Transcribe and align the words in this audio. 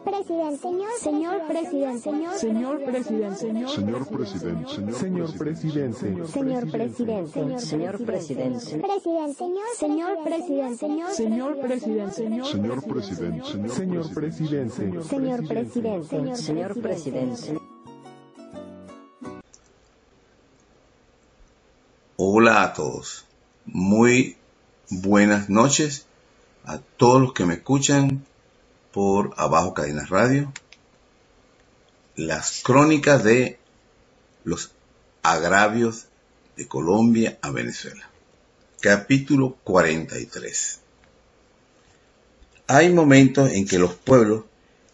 presidente, 0.00 0.58
señor 1.00 1.46
presidente, 1.46 2.10
señor 2.38 2.84
presidente, 2.84 3.36
señor 3.38 4.08
presidente, 4.08 4.76
señor 4.92 5.38
presidente, 5.38 5.98
señor 6.26 6.58
presidente, 6.58 7.58
señor 7.58 7.98
presidente, 8.04 8.60
señor 8.60 8.84
presidente, 8.84 9.60
señor 9.78 10.22
presidente, 10.24 11.14
señor 11.14 11.60
presidente, 11.60 12.14
señor 13.70 14.14
presidente, 14.14 15.02
señor 15.02 15.46
presidente, 15.46 16.36
señor 16.36 16.80
presidente. 16.80 17.58
Hola 22.16 22.62
a 22.64 22.72
todos. 22.72 23.26
Muy 23.64 24.36
buenas 24.90 25.48
noches 25.48 26.06
a 26.64 26.78
todos 26.96 27.20
los 27.20 27.32
que 27.32 27.44
me 27.44 27.54
escuchan 27.54 28.24
por 28.98 29.32
Abajo 29.36 29.74
Cadenas 29.74 30.10
Radio. 30.10 30.52
Las 32.16 32.62
crónicas 32.64 33.22
de 33.22 33.60
los 34.42 34.72
agravios 35.22 36.06
de 36.56 36.66
Colombia 36.66 37.38
a 37.40 37.52
Venezuela. 37.52 38.10
Capítulo 38.80 39.56
43. 39.62 40.80
Hay 42.66 42.92
momentos 42.92 43.52
en 43.52 43.68
que 43.68 43.78
los 43.78 43.94
pueblos 43.94 44.46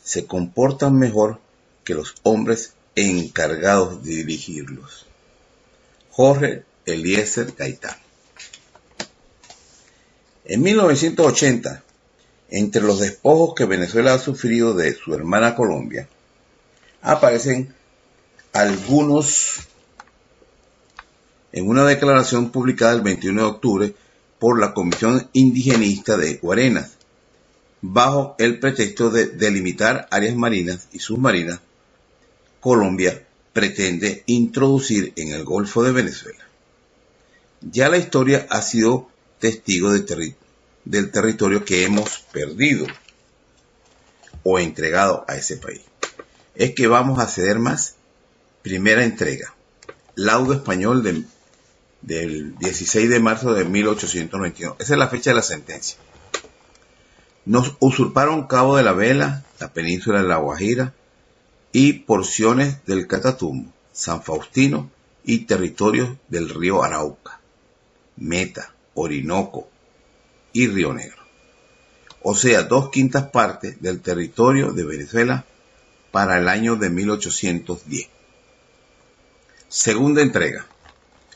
se 0.03 0.27
comportan 0.27 0.99
mejor 0.99 1.41
que 1.83 1.95
los 1.95 2.15
hombres 2.25 2.75
encargados 2.97 4.05
de 4.05 4.17
dirigirlos. 4.17 5.07
Jorge 6.11 6.65
Eliezer 6.85 7.55
Gaitán. 7.57 7.97
En 10.45 10.61
1980, 10.61 11.84
entre 12.51 12.83
los 12.83 13.01
despojos 13.01 13.55
que 13.55 13.65
Venezuela 13.65 14.15
ha 14.15 14.19
sufrido 14.19 14.75
de 14.75 14.95
su 14.95 15.15
hermana 15.15 15.55
Colombia, 15.55 16.09
aparecen 17.03 17.75
algunos 18.53 19.61
en 21.53 21.69
una 21.69 21.85
declaración 21.85 22.51
publicada 22.51 22.93
el 22.93 23.03
21 23.03 23.41
de 23.41 23.49
octubre 23.49 23.95
por 24.39 24.61
la 24.61 24.75
Comisión 24.75 25.29
Indigenista 25.33 26.17
de 26.17 26.35
Guarenas, 26.35 26.93
bajo 27.81 28.35
el 28.39 28.59
pretexto 28.59 29.11
de 29.11 29.27
delimitar 29.27 30.09
áreas 30.11 30.35
marinas 30.35 30.89
y 30.93 30.99
submarinas, 30.99 31.61
Colombia 32.61 33.27
pretende 33.53 34.23
introducir 34.27 35.13
en 35.17 35.29
el 35.29 35.45
Golfo 35.45 35.83
de 35.83 35.93
Venezuela. 35.93 36.45
Ya 37.61 37.89
la 37.89 37.99
historia 37.99 38.47
ha 38.51 38.63
sido 38.63 39.09
testigo 39.39 39.93
del 40.85 41.11
territorio 41.11 41.65
que 41.65 41.85
hemos 41.85 42.21
perdido 42.33 42.87
o 44.43 44.59
entregado 44.59 45.25
a 45.29 45.37
ese 45.37 45.57
país. 45.57 45.83
Es 46.55 46.75
que 46.75 46.87
vamos 46.87 47.19
a 47.19 47.27
ceder 47.27 47.59
más. 47.59 47.97
Primera 48.63 49.05
entrega. 49.05 49.55
Laudo 50.15 50.53
español 50.53 51.03
del 51.03 52.57
16 52.59 53.11
de 53.11 53.21
marzo 53.21 53.55
de 53.55 53.65
1891. 53.65 54.77
Esa 54.79 54.93
es 54.93 54.99
la 54.99 55.09
fecha 55.09 55.31
de 55.31 55.37
la 55.37 55.43
sentencia. 55.43 55.99
Nos 57.45 57.77
usurparon 57.81 58.47
Cabo 58.47 58.77
de 58.77 58.83
la 58.83 58.93
Vela, 58.93 59.45
la 59.59 59.73
península 59.73 60.23
de 60.23 60.29
La 60.29 60.37
Guajira 60.37 60.95
y 61.73 61.93
porciones 61.95 62.85
del 62.87 63.07
Catatumbo, 63.07 63.71
San 63.93 64.23
Faustino 64.23 64.91
y 65.25 65.41
territorios 65.41 66.11
del 66.29 66.49
río 66.49 66.83
Arauca, 66.83 67.41
Meta, 68.17 68.73
Orinoco 68.95 69.69
y 70.55 70.69
Río 70.69 70.95
Negro. 70.95 71.23
O 72.23 72.35
sea, 72.35 72.63
dos 72.63 72.89
quintas 72.89 73.25
partes 73.25 73.83
del 73.83 74.01
territorio 74.01 74.73
de 74.73 74.85
Venezuela 74.85 75.45
para 76.11 76.39
el 76.39 76.49
año 76.49 76.77
de 76.77 76.89
1810. 76.89 78.09
Segunda 79.69 80.23
entrega. 80.23 80.67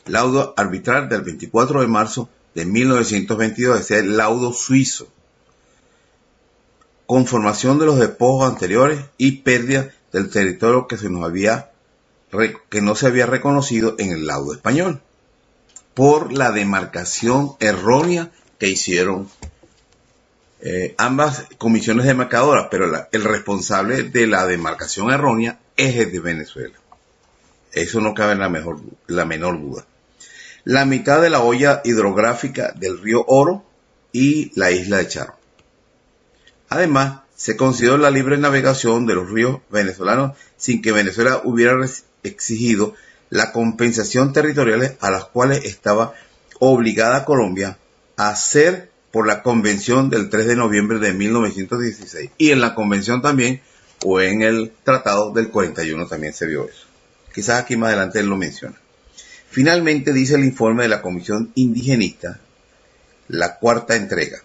Laudo 0.05 0.55
arbitral 0.57 1.09
del 1.09 1.21
24 1.21 1.81
de 1.81 1.87
marzo 1.87 2.29
de 2.55 2.65
1922, 2.65 3.81
es 3.81 3.91
el 3.91 4.17
laudo 4.17 4.53
suizo. 4.53 5.07
Conformación 7.05 7.77
de 7.77 7.85
los 7.85 7.99
despojos 7.99 8.49
anteriores 8.49 9.01
y 9.17 9.43
pérdida 9.43 9.93
del 10.11 10.29
territorio 10.29 10.87
que 10.87 10.97
se 10.97 11.09
nos 11.09 11.23
había 11.23 11.71
que 12.69 12.81
no 12.81 12.95
se 12.95 13.07
había 13.07 13.25
reconocido 13.25 13.95
en 13.97 14.11
el 14.11 14.27
laudo 14.27 14.53
español 14.53 15.01
por 15.95 16.31
la 16.31 16.51
demarcación 16.51 17.55
errónea 17.59 18.31
que 18.59 18.67
hicieron 18.67 19.29
eh, 20.61 20.93
ambas 20.97 21.45
comisiones 21.57 22.05
demarcadoras, 22.05 22.67
pero 22.69 23.07
el 23.11 23.23
responsable 23.23 24.03
de 24.03 24.27
la 24.27 24.45
demarcación 24.45 25.09
errónea 25.09 25.57
es 25.77 25.95
el 25.95 26.11
de 26.11 26.19
Venezuela. 26.19 26.75
Eso 27.71 28.01
no 28.01 28.13
cabe 28.13 28.33
en 28.33 28.39
la, 28.39 28.49
mejor, 28.49 28.81
la 29.07 29.25
menor 29.25 29.59
duda. 29.59 29.85
La 30.65 30.85
mitad 30.85 31.21
de 31.21 31.29
la 31.29 31.39
olla 31.39 31.81
hidrográfica 31.85 32.73
del 32.73 32.99
río 33.01 33.23
Oro 33.27 33.63
y 34.11 34.51
la 34.59 34.71
isla 34.71 34.97
de 34.97 35.07
Charo. 35.07 35.35
Además, 36.67 37.21
se 37.35 37.55
consideró 37.55 37.97
la 37.97 38.11
libre 38.11 38.37
navegación 38.37 39.05
de 39.05 39.15
los 39.15 39.29
ríos 39.29 39.61
venezolanos 39.69 40.37
sin 40.57 40.81
que 40.81 40.91
Venezuela 40.91 41.41
hubiera 41.45 41.73
exigido 42.23 42.95
la 43.29 43.53
compensación 43.53 44.33
territoriales 44.33 44.97
a 44.99 45.09
las 45.09 45.25
cuales 45.25 45.63
estaba 45.63 46.13
obligada 46.59 47.23
Colombia 47.23 47.77
hacer 48.19 48.91
por 49.11 49.25
la 49.25 49.41
convención 49.41 50.09
del 50.09 50.29
3 50.29 50.47
de 50.47 50.55
noviembre 50.57 50.99
de 50.99 51.13
1916 51.13 52.31
y 52.37 52.51
en 52.51 52.59
la 52.59 52.75
convención 52.75 53.21
también 53.21 53.61
o 54.03 54.19
en 54.19 54.41
el 54.41 54.73
tratado 54.83 55.31
del 55.31 55.49
41 55.49 56.05
también 56.05 56.33
se 56.33 56.45
vio 56.45 56.65
eso. 56.65 56.85
Quizás 57.33 57.61
aquí 57.61 57.77
más 57.77 57.87
adelante 57.89 58.19
él 58.19 58.27
lo 58.27 58.35
menciona. 58.35 58.75
Finalmente 59.49 60.11
dice 60.11 60.35
el 60.35 60.43
informe 60.43 60.83
de 60.83 60.89
la 60.89 61.01
Comisión 61.01 61.53
Indigenista, 61.55 62.41
la 63.29 63.57
cuarta 63.57 63.95
entrega, 63.95 64.39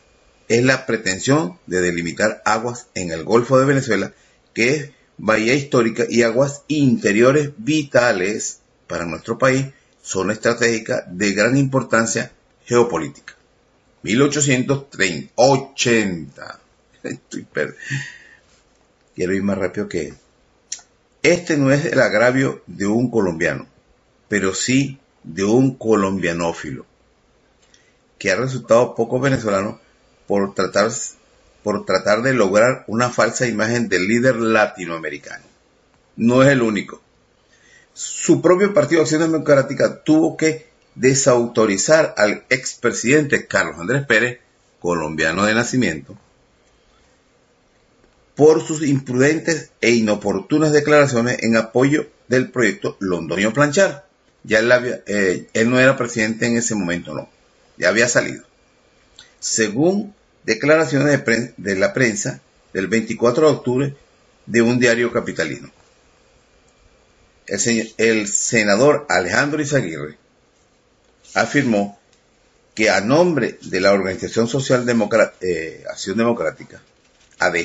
es 0.47 0.63
la 0.63 0.87
pretensión 0.87 1.59
de 1.67 1.81
delimitar 1.81 2.43
aguas 2.45 2.87
en 2.95 3.11
el 3.11 3.25
Golfo 3.25 3.59
de 3.59 3.67
Venezuela, 3.67 4.13
que 4.55 4.71
es 4.71 4.91
bahía 5.19 5.53
histórica 5.53 6.05
y 6.09 6.23
aguas 6.23 6.63
interiores 6.69 7.51
vitales 7.57 8.61
para 8.87 9.05
nuestro 9.05 9.37
país, 9.37 9.67
zona 10.01 10.33
estratégica 10.33 11.05
de 11.09 11.33
gran 11.33 11.57
importancia 11.57 12.31
geopolítica. 12.67 13.34
1830, 14.05 15.33
80. 15.35 16.61
Quiero 19.15 19.35
ir 19.35 19.43
más 19.43 19.59
rápido 19.59 19.89
que 19.89 20.15
Este 21.23 21.57
no 21.57 21.73
es 21.73 21.87
el 21.87 22.01
agravio 22.01 22.63
de 22.67 22.87
un 22.87 23.11
colombiano, 23.11 23.67
pero 24.29 24.55
sí 24.55 24.99
de 25.23 25.45
un 25.45 25.75
colombianófilo, 25.75 26.87
que 28.19 28.31
ha 28.31 28.37
resultado 28.37 28.95
poco 28.95 29.19
venezolano 29.19 29.81
por 30.27 30.55
tratar, 30.55 30.91
por 31.63 31.85
tratar 31.87 32.23
de 32.23 32.35
lograr 32.35 32.85
una 32.87 33.11
falsa 33.11 33.47
imagen 33.47 33.89
del 33.89 34.07
líder 34.07 34.37
latinoamericano. 34.37 35.45
No 36.17 36.43
es 36.43 36.51
el 36.51 36.63
único 36.63 37.01
su 37.95 38.43
propio 38.43 38.75
Partido 38.75 39.03
Acción 39.03 39.23
Democrática 39.23 40.03
tuvo 40.03 40.37
que 40.37 40.67
desautorizar 40.95 42.15
al 42.17 42.45
expresidente 42.51 43.47
Carlos 43.47 43.79
Andrés 43.79 44.07
Pérez, 44.07 44.41
colombiano 44.81 45.45
de 45.45 45.55
nacimiento, 45.55 46.17
por 48.35 48.65
sus 48.67 48.83
imprudentes 48.83 49.71
e 49.81 49.91
inoportunas 49.91 50.73
declaraciones 50.73 51.43
en 51.43 51.57
apoyo 51.57 52.09
del 52.29 52.51
proyecto 52.51 52.97
Londoño 53.01 53.53
Planchar. 53.53 54.07
Ya 54.43 54.59
él, 54.59 54.71
eh, 55.07 55.65
no 55.65 55.79
era 55.79 55.97
presidente 55.97 56.47
en 56.47 56.57
ese 56.57 56.75
momento, 56.75 57.15
no, 57.15 57.29
ya 57.79 57.89
había 57.89 58.09
salido. 58.09 58.45
Según 59.41 60.15
declaraciones 60.45 61.25
de, 61.57 61.77
la 61.77 61.95
prensa 61.95 62.41
del 62.73 62.89
24 62.89 63.47
de 63.47 63.57
octubre 63.57 63.97
de 64.47 64.63
un 64.63 64.79
diario 64.79 65.11
capitalino 65.13 65.71
el, 67.47 68.29
senador 68.29 69.07
Alejandro 69.09 69.61
Izaguirre 69.61 70.17
afirmó 71.35 71.99
que 72.75 72.91
a 72.91 73.01
nombre 73.01 73.59
de 73.63 73.81
la 73.81 73.93
Organización 73.93 74.49
Social 74.49 74.85
eh, 75.41 75.85
Acción 75.89 76.17
Democrática, 76.17 76.81
AD, 77.39 77.57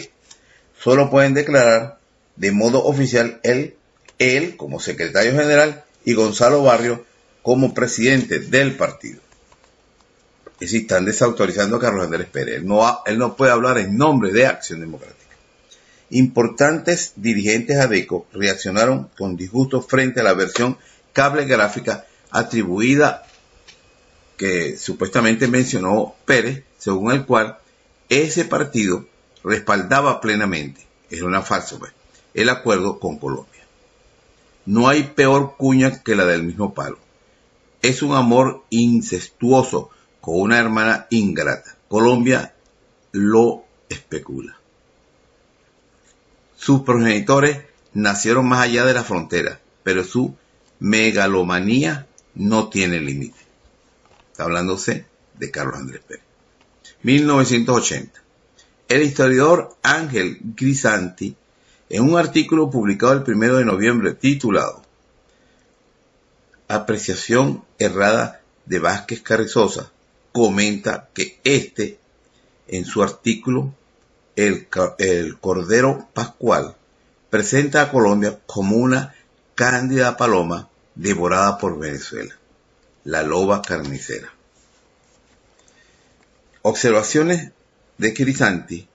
solo 0.80 1.10
pueden 1.10 1.33
declarar 1.33 2.00
de 2.36 2.51
modo 2.51 2.83
oficial 2.86 3.39
él, 3.44 3.75
él 4.18 4.56
como 4.56 4.80
secretario 4.80 5.31
general 5.31 5.83
y 6.06 6.13
Gonzalo 6.13 6.63
Barrio 6.63 7.06
como 7.42 7.74
presidente 7.74 8.39
del 8.39 8.75
partido. 8.75 9.19
Es 10.56 10.71
decir, 10.71 10.81
están 10.81 11.06
desautorizando 11.06 11.77
a 11.77 11.80
Carlos 11.80 12.06
Andrés 12.06 12.27
Pérez. 12.27 12.63
No, 12.63 13.01
él 13.06 13.18
no 13.18 13.36
puede 13.36 13.51
hablar 13.51 13.77
en 13.77 13.98
nombre 13.98 14.31
de 14.31 14.45
Acción 14.45 14.81
Democrática. 14.81 15.36
Importantes 16.12 17.13
dirigentes 17.16 17.77
ADECO 17.77 18.27
reaccionaron 18.33 19.10
con 19.18 19.38
disgusto 19.38 19.81
frente 19.81 20.19
a 20.19 20.24
la 20.24 20.33
versión 20.33 20.77
cable 21.13 21.45
gráfica 21.45 22.06
atribuida 22.31 23.29
que 24.39 24.77
supuestamente 24.77 25.50
mencionó 25.50 26.15
Pérez, 26.24 26.63
según 26.77 27.12
el 27.12 27.25
cual 27.25 27.57
ese 28.07 28.45
partido 28.45 29.06
respaldaba 29.44 30.21
plenamente 30.21 30.88
era 31.09 31.25
una 31.25 31.41
falsa, 31.41 31.77
pues, 31.77 31.91
el 32.33 32.47
acuerdo 32.47 33.00
con 33.00 33.19
Colombia. 33.19 33.65
No 34.65 34.88
hay 34.88 35.03
peor 35.03 35.57
cuña 35.57 36.01
que 36.01 36.15
la 36.15 36.25
del 36.25 36.44
mismo 36.44 36.74
palo. 36.74 36.97
Es 37.81 38.01
un 38.01 38.15
amor 38.15 38.63
incestuoso 38.69 39.89
con 40.21 40.39
una 40.39 40.57
hermana 40.57 41.07
ingrata. 41.09 41.75
Colombia 41.89 42.53
lo 43.12 43.65
especula. 43.89 44.57
Sus 46.56 46.83
progenitores 46.83 47.59
nacieron 47.94 48.47
más 48.47 48.62
allá 48.62 48.85
de 48.85 48.94
la 48.94 49.03
frontera, 49.03 49.59
pero 49.83 50.06
su 50.06 50.33
megalomanía 50.80 52.07
no 52.35 52.69
tiene 52.69 53.01
límite. 53.01 53.49
Está 54.39 54.45
hablándose 54.45 55.06
de 55.38 55.51
Carlos 55.51 55.75
Andrés 55.75 56.01
Pérez. 56.07 56.24
1980. 57.03 58.24
El 58.88 59.01
historiador 59.01 59.75
Ángel 59.83 60.39
Grisanti, 60.56 61.36
en 61.89 62.03
un 62.03 62.18
artículo 62.18 62.69
publicado 62.69 63.12
el 63.12 63.24
1 63.30 63.57
de 63.57 63.65
noviembre 63.65 64.13
titulado 64.13 64.81
Apreciación 66.69 67.65
errada 67.80 68.39
de 68.65 68.80
Vázquez 68.80 69.21
Carrizosa, 69.21 69.91
comenta 70.31 71.09
que 71.13 71.42
este, 71.44 72.00
en 72.69 72.85
su 72.85 73.03
artículo, 73.03 73.74
el, 74.38 74.69
el 75.00 75.38
Cordero 75.38 76.07
Pascual, 76.13 76.77
presenta 77.30 77.81
a 77.81 77.92
Colombia 77.92 78.39
como 78.45 78.77
una 78.77 79.13
cándida 79.56 80.15
paloma 80.15 80.69
devorada 80.95 81.57
por 81.57 81.77
Venezuela, 81.77 82.38
la 83.09 83.23
loba 83.23 83.63
carnicera. 83.63 84.31
Observaciones 86.61 87.51
de 87.97 88.13
Crisanti 88.13 88.88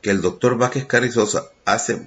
que 0.00 0.10
el 0.10 0.22
doctor 0.22 0.56
Vázquez 0.56 0.86
Carrizosa 0.86 1.50
hace 1.66 2.00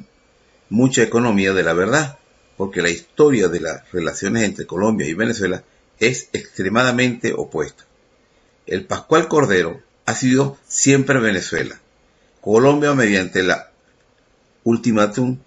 mucha 0.70 1.04
economía 1.04 1.54
de 1.54 1.62
la 1.62 1.74
verdad, 1.74 2.18
porque 2.58 2.82
la 2.82 2.90
historia 2.90 3.48
de 3.48 3.60
las 3.60 3.92
relaciones 3.92 4.44
entre 4.44 4.66
Colombia 4.66 5.08
y 5.08 5.14
Venezuela 5.14 5.64
es 6.00 6.30
extremadamente 6.34 7.32
opuesta. 7.36 7.86
El 8.66 8.86
Pascual 8.86 9.28
Cordero 9.28 9.80
ha 10.08 10.16
sido 10.16 10.58
siempre 10.68 11.20
Venezuela. 11.20 11.80
Colombia 12.42 12.96
mediante 12.96 13.44
la 13.44 13.72
ultimátum 14.64 15.38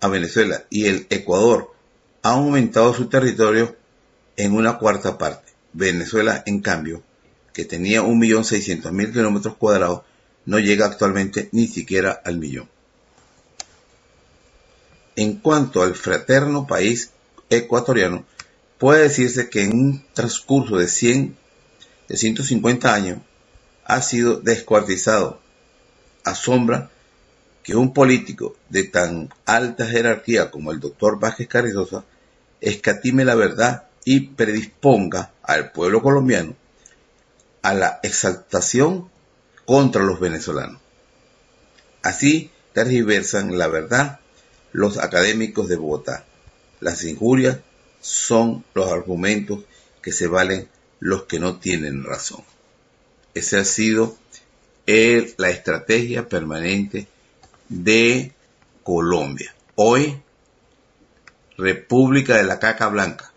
a 0.00 0.06
Venezuela 0.06 0.66
y 0.70 0.86
el 0.86 1.08
Ecuador 1.10 1.74
ha 2.22 2.30
aumentado 2.30 2.94
su 2.94 3.08
territorio 3.08 3.79
en 4.36 4.52
una 4.52 4.78
cuarta 4.78 5.18
parte. 5.18 5.52
Venezuela, 5.72 6.42
en 6.46 6.60
cambio, 6.60 7.02
que 7.52 7.64
tenía 7.64 8.02
1.600.000 8.02 9.12
kilómetros 9.12 9.56
cuadrados, 9.56 10.02
no 10.46 10.58
llega 10.58 10.86
actualmente 10.86 11.48
ni 11.52 11.68
siquiera 11.68 12.20
al 12.24 12.38
millón. 12.38 12.68
En 15.16 15.36
cuanto 15.36 15.82
al 15.82 15.94
fraterno 15.94 16.66
país 16.66 17.10
ecuatoriano, 17.50 18.24
puede 18.78 19.02
decirse 19.02 19.50
que 19.50 19.64
en 19.64 19.74
un 19.74 20.04
transcurso 20.14 20.78
de 20.78 20.88
100, 20.88 21.36
de 22.08 22.16
150 22.16 22.94
años, 22.94 23.18
ha 23.84 24.00
sido 24.02 24.40
descuartizado. 24.40 25.40
Asombra 26.24 26.90
que 27.62 27.76
un 27.76 27.92
político 27.92 28.56
de 28.68 28.84
tan 28.84 29.30
alta 29.44 29.86
jerarquía 29.86 30.50
como 30.50 30.70
el 30.72 30.80
doctor 30.80 31.18
Vázquez 31.18 31.48
Carrizosa 31.48 32.04
escatime 32.60 33.24
la 33.24 33.34
verdad 33.34 33.89
y 34.04 34.20
predisponga 34.20 35.32
al 35.42 35.72
pueblo 35.72 36.02
colombiano 36.02 36.54
a 37.62 37.74
la 37.74 38.00
exaltación 38.02 39.10
contra 39.64 40.02
los 40.02 40.20
venezolanos. 40.20 40.80
Así 42.02 42.50
tergiversan 42.72 43.58
la 43.58 43.68
verdad 43.68 44.20
los 44.72 44.98
académicos 44.98 45.68
de 45.68 45.76
Bogotá. 45.76 46.24
Las 46.80 47.04
injurias 47.04 47.58
son 48.00 48.64
los 48.74 48.90
argumentos 48.90 49.60
que 50.00 50.12
se 50.12 50.26
valen 50.26 50.68
los 50.98 51.24
que 51.24 51.38
no 51.38 51.58
tienen 51.58 52.04
razón. 52.04 52.42
Esa 53.34 53.60
ha 53.60 53.64
sido 53.64 54.16
la 55.36 55.50
estrategia 55.50 56.28
permanente 56.28 57.06
de 57.68 58.32
Colombia. 58.82 59.54
Hoy, 59.76 60.20
República 61.56 62.36
de 62.36 62.42
la 62.42 62.58
Caca 62.58 62.88
Blanca. 62.88 63.29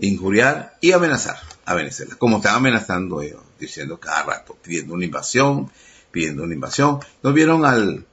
Injuriar 0.00 0.76
y 0.80 0.92
amenazar 0.92 1.38
a 1.64 1.74
Venezuela, 1.74 2.16
como 2.16 2.38
están 2.38 2.56
amenazando 2.56 3.20
ellos, 3.22 3.42
diciendo 3.58 3.98
cada 3.98 4.22
rato, 4.22 4.56
pidiendo 4.62 4.94
una 4.94 5.04
invasión, 5.04 5.70
pidiendo 6.10 6.44
una 6.44 6.54
invasión. 6.54 7.00
¿No 7.22 7.32
vieron 7.32 7.64
al, 7.64 8.06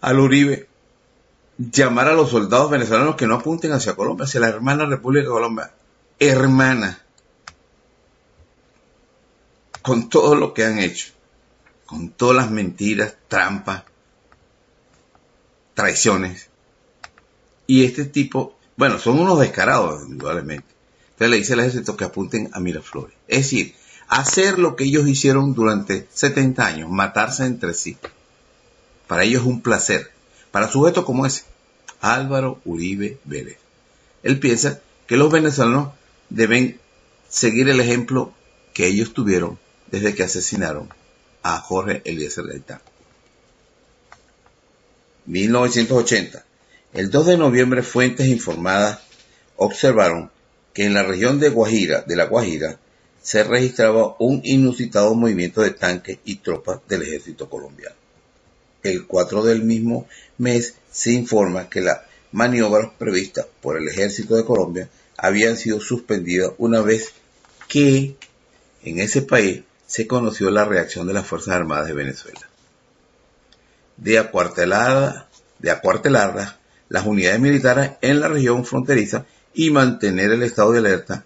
al 0.00 0.18
Uribe 0.18 0.68
llamar 1.58 2.08
a 2.08 2.14
los 2.14 2.30
soldados 2.30 2.70
venezolanos 2.70 3.16
que 3.16 3.26
no 3.26 3.36
apunten 3.36 3.72
hacia 3.72 3.94
Colombia, 3.94 4.24
hacia 4.24 4.40
la 4.40 4.48
hermana 4.48 4.86
República 4.86 5.24
de 5.24 5.30
Colombia? 5.30 5.72
Hermana. 6.18 7.00
Con 9.82 10.08
todo 10.08 10.34
lo 10.34 10.54
que 10.54 10.64
han 10.64 10.78
hecho 10.78 11.14
con 11.86 12.10
todas 12.10 12.36
las 12.36 12.50
mentiras, 12.50 13.16
trampas, 13.28 13.84
traiciones. 15.74 16.48
Y 17.66 17.84
este 17.84 18.04
tipo, 18.04 18.53
bueno, 18.76 18.98
son 18.98 19.18
unos 19.20 19.38
descarados, 19.40 20.08
indudablemente. 20.08 20.66
Entonces 21.10 21.30
le 21.30 21.36
dice 21.36 21.52
al 21.52 21.60
ejército 21.60 21.96
que 21.96 22.04
apunten 22.04 22.50
a 22.52 22.60
Miraflores. 22.60 23.14
Es 23.28 23.38
decir, 23.38 23.74
hacer 24.08 24.58
lo 24.58 24.74
que 24.74 24.84
ellos 24.84 25.06
hicieron 25.06 25.54
durante 25.54 26.08
70 26.12 26.66
años, 26.66 26.90
matarse 26.90 27.44
entre 27.44 27.74
sí. 27.74 27.96
Para 29.06 29.22
ellos 29.22 29.42
es 29.42 29.48
un 29.48 29.60
placer. 29.60 30.10
Para 30.50 30.70
sujetos 30.70 31.04
como 31.04 31.26
ese, 31.26 31.44
Álvaro 32.00 32.60
Uribe 32.64 33.18
Vélez. 33.24 33.58
Él 34.22 34.40
piensa 34.40 34.80
que 35.06 35.16
los 35.16 35.30
venezolanos 35.30 35.92
deben 36.30 36.80
seguir 37.28 37.68
el 37.68 37.80
ejemplo 37.80 38.32
que 38.72 38.86
ellos 38.86 39.12
tuvieron 39.14 39.58
desde 39.90 40.14
que 40.14 40.24
asesinaron 40.24 40.88
a 41.42 41.60
Jorge 41.60 42.02
Eliezer 42.04 42.46
Gaitán. 42.46 42.80
1980. 45.26 46.44
El 46.94 47.10
2 47.10 47.26
de 47.26 47.36
noviembre 47.36 47.82
fuentes 47.82 48.28
informadas 48.28 49.00
observaron 49.56 50.30
que 50.72 50.84
en 50.84 50.94
la 50.94 51.02
región 51.02 51.40
de 51.40 51.48
Guajira, 51.48 52.02
de 52.02 52.14
la 52.14 52.26
Guajira, 52.26 52.78
se 53.20 53.42
registraba 53.42 54.14
un 54.20 54.42
inusitado 54.44 55.12
movimiento 55.16 55.60
de 55.62 55.72
tanques 55.72 56.18
y 56.24 56.36
tropas 56.36 56.78
del 56.88 57.02
ejército 57.02 57.50
colombiano. 57.50 57.96
El 58.84 59.08
4 59.08 59.42
del 59.42 59.64
mismo 59.64 60.06
mes 60.38 60.74
se 60.88 61.10
informa 61.10 61.68
que 61.68 61.80
las 61.80 62.02
maniobras 62.30 62.92
previstas 62.96 63.46
por 63.60 63.76
el 63.76 63.88
ejército 63.88 64.36
de 64.36 64.44
Colombia 64.44 64.88
habían 65.16 65.56
sido 65.56 65.80
suspendidas 65.80 66.52
una 66.58 66.80
vez 66.80 67.12
que 67.66 68.14
en 68.84 69.00
ese 69.00 69.22
país 69.22 69.64
se 69.88 70.06
conoció 70.06 70.48
la 70.48 70.64
reacción 70.64 71.08
de 71.08 71.14
las 71.14 71.26
Fuerzas 71.26 71.56
Armadas 71.56 71.88
de 71.88 71.94
Venezuela. 71.94 72.48
De 73.96 74.16
acuartelar, 74.16 75.26
de 75.58 75.72
acuartelar 75.72 76.62
las 76.94 77.06
unidades 77.06 77.40
militares 77.40 77.90
en 78.00 78.20
la 78.20 78.28
región 78.28 78.64
fronteriza 78.64 79.26
y 79.52 79.70
mantener 79.70 80.30
el 80.30 80.44
estado 80.44 80.70
de 80.70 80.78
alerta 80.78 81.24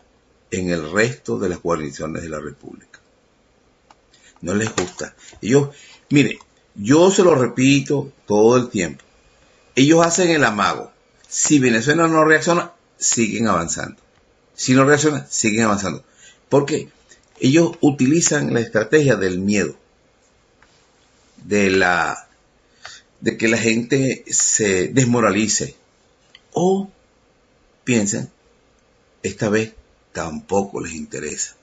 en 0.50 0.70
el 0.70 0.90
resto 0.90 1.38
de 1.38 1.50
las 1.50 1.60
guarniciones 1.60 2.22
de 2.22 2.30
la 2.30 2.40
República. 2.40 2.98
No 4.40 4.54
les 4.54 4.74
gusta. 4.74 5.14
Ellos, 5.42 5.68
mire, 6.08 6.38
yo 6.74 7.10
se 7.10 7.22
lo 7.22 7.34
repito 7.34 8.10
todo 8.26 8.56
el 8.56 8.70
tiempo. 8.70 9.04
Ellos 9.74 10.06
hacen 10.06 10.30
el 10.30 10.44
amago. 10.44 10.90
Si 11.28 11.58
Venezuela 11.58 12.08
no 12.08 12.24
reacciona, 12.24 12.72
siguen 12.96 13.48
avanzando. 13.48 14.00
Si 14.54 14.72
no 14.72 14.86
reacciona, 14.86 15.26
siguen 15.28 15.64
avanzando. 15.64 16.02
¿Por 16.48 16.64
qué? 16.64 16.88
ellos 17.40 17.76
utilizan 17.80 18.54
la 18.54 18.60
estrategia 18.60 19.16
del 19.16 19.38
miedo, 19.38 19.76
de 21.44 21.70
la 21.70 22.27
de 23.20 23.36
que 23.36 23.48
la 23.48 23.58
gente 23.58 24.24
se 24.28 24.88
desmoralice 24.88 25.76
o 26.52 26.88
piensen 27.84 28.30
esta 29.22 29.48
vez 29.48 29.74
tampoco 30.12 30.80
les 30.80 30.94
interesa 30.94 31.56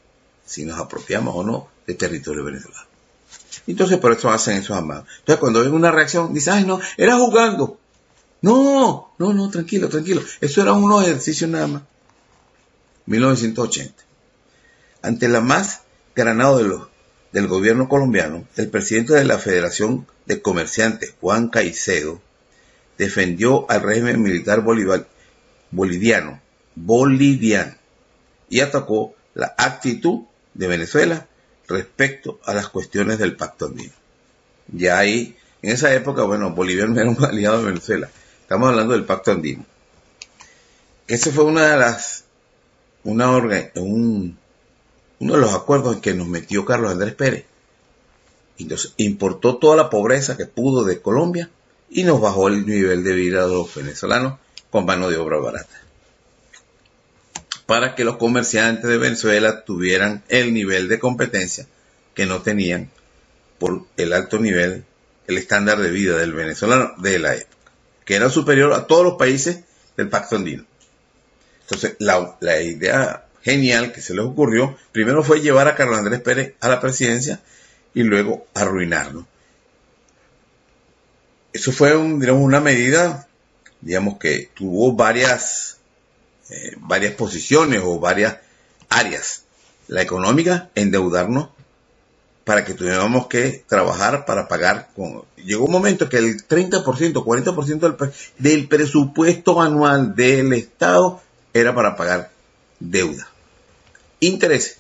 si 0.46 0.66
nos 0.66 0.80
apropiamos 0.80 1.36
o 1.36 1.44
no 1.44 1.68
del 1.88 1.98
territorio 1.98 2.44
venezolano. 2.44 2.88
Entonces 3.68 3.98
por 3.98 4.12
eso 4.12 4.30
hacen 4.30 4.58
esos 4.58 4.78
amados. 4.78 5.08
Entonces 5.20 5.40
cuando 5.40 5.62
ven 5.62 5.74
una 5.74 5.92
reacción, 5.92 6.34
dicen, 6.34 6.54
ay 6.54 6.66
no, 6.66 6.80
era 6.98 7.18
jugando. 7.18 7.80
No, 8.42 9.14
no, 9.18 9.34
no, 9.34 9.50
tranquilo, 9.50 9.90
tranquilo. 9.90 10.22
Eso 10.42 10.62
era 10.62 10.74
unos 10.74 11.04
ejercicios 11.04 11.50
nada 11.50 11.68
más. 11.68 11.82
1980. 13.08 14.04
Ante 15.02 15.28
la 15.28 15.42
más 15.42 15.82
granado 16.16 16.58
de 16.58 16.66
del 17.36 17.48
gobierno 17.50 17.90
colombiano, 17.90 18.46
el 18.56 18.70
presidente 18.70 19.14
de 19.14 19.26
la 19.26 19.38
Federación 19.38 20.08
de 20.26 20.42
Comerciantes, 20.42 21.14
Juan 21.20 21.50
Caicedo, 21.50 22.22
defendió 22.98 23.70
al 23.70 23.82
régimen 23.82 24.22
militar 24.22 24.62
boliviano, 24.62 26.42
boliviano 26.76 27.76
y 28.50 28.62
atacó 28.62 29.16
la 29.34 29.54
actitud 29.58 30.22
de 30.54 30.68
Venezuela 30.68 31.28
respecto 31.68 32.40
a 32.46 32.54
las 32.54 32.70
cuestiones 32.70 33.20
del 33.20 33.36
pacto 33.36 33.66
andino. 33.66 33.92
Ya 34.70 34.98
ahí, 34.98 35.36
en 35.62 35.72
esa 35.72 35.94
época, 35.94 36.24
bueno, 36.24 36.52
Bolivia 36.52 36.86
no 36.86 36.98
era 37.02 37.10
un 37.10 37.22
aliado 37.26 37.60
de 37.60 37.66
Venezuela. 37.66 38.10
Estamos 38.40 38.70
hablando 38.70 38.94
del 38.94 39.04
Pacto 39.04 39.32
Andino. 39.32 39.66
Ese 41.08 41.32
fue 41.32 41.44
una 41.44 41.68
de 41.72 41.78
las, 41.78 42.24
una 43.04 43.30
orga- 43.32 43.72
un, 43.76 44.38
uno 45.20 45.36
de 45.36 45.42
los 45.42 45.54
acuerdos 45.54 45.96
en 45.96 46.02
que 46.02 46.14
nos 46.14 46.28
metió 46.28 46.66
Carlos 46.66 46.92
Andrés 46.92 47.14
Pérez. 47.14 47.46
Entonces, 48.58 48.94
importó 48.98 49.58
toda 49.58 49.76
la 49.76 49.90
pobreza 49.90 50.38
que 50.38 50.46
pudo 50.46 50.84
de 50.84 51.02
Colombia 51.02 51.50
y 51.90 52.04
nos 52.04 52.22
bajó 52.22 52.48
el 52.48 52.66
nivel 52.66 53.04
de 53.04 53.14
vida 53.14 53.46
de 53.46 53.54
los 53.54 53.74
venezolanos 53.74 54.40
con 54.70 54.86
mano 54.86 55.10
de 55.10 55.18
obra 55.18 55.38
barata. 55.40 55.82
Para 57.66 57.96
que 57.96 58.04
los 58.04 58.18
comerciantes 58.18 58.90
de 58.90 58.98
Venezuela 58.98 59.66
tuvieran 59.66 60.24
el 60.30 60.54
nivel 60.54 60.88
de 60.88 61.00
competencia 61.00 61.68
que 62.14 62.26
no 62.26 62.42
tenían 62.42 62.92
por 63.58 63.86
el 63.98 64.14
alto 64.14 64.40
nivel, 64.40 64.86
el 65.28 65.38
estándar 65.38 65.80
de 65.80 65.90
vida 65.90 66.18
del 66.18 66.34
venezolano 66.34 66.94
de 66.98 67.20
la 67.20 67.36
época, 67.36 67.72
que 68.06 68.16
era 68.16 68.30
superior 68.30 68.74
a 68.74 68.86
todos 68.88 69.04
los 69.04 69.16
países 69.16 69.62
del 69.98 70.10
Pacto 70.10 70.36
Andino. 70.36 70.66
Entonces, 71.62 71.96
la, 72.00 72.38
la 72.42 72.62
idea 72.62 73.25
genial 73.46 73.94
que 73.94 74.02
se 74.02 74.14
les 74.16 74.26
ocurrió, 74.26 74.76
primero 74.92 75.24
fue 75.24 75.40
llevar 75.40 75.68
a 75.68 75.76
Carlos 75.76 76.00
Andrés 76.00 76.20
Pérez 76.20 76.56
a 76.60 76.68
la 76.68 76.82
presidencia 76.82 77.40
y 77.94 78.02
luego 78.04 78.48
arruinarlo. 78.56 79.26
Eso 81.54 81.72
fue 81.72 81.92
digamos, 81.92 82.44
una 82.44 82.60
medida, 82.60 83.28
digamos, 83.82 84.18
que 84.18 84.50
tuvo 84.54 84.94
varias, 84.94 85.78
eh, 86.50 86.74
varias 86.80 87.14
posiciones 87.14 87.82
o 87.86 88.00
varias 88.00 88.38
áreas. 88.90 89.44
La 89.88 90.02
económica, 90.02 90.70
endeudarnos 90.74 91.50
para 92.44 92.66
que 92.66 92.74
tuviéramos 92.74 93.28
que 93.28 93.64
trabajar 93.68 94.26
para 94.26 94.48
pagar. 94.48 94.90
Con... 94.96 95.24
Llegó 95.38 95.66
un 95.66 95.72
momento 95.72 96.10
que 96.10 96.18
el 96.18 96.46
30%, 96.48 96.84
40% 96.84 97.80
del, 97.80 97.96
pre- 97.96 98.12
del 98.40 98.68
presupuesto 98.68 99.62
anual 99.62 100.16
del 100.16 100.52
Estado 100.54 101.22
era 101.54 101.74
para 101.76 101.96
pagar 101.96 102.32
deuda. 102.80 103.28
Intereses. 104.20 104.78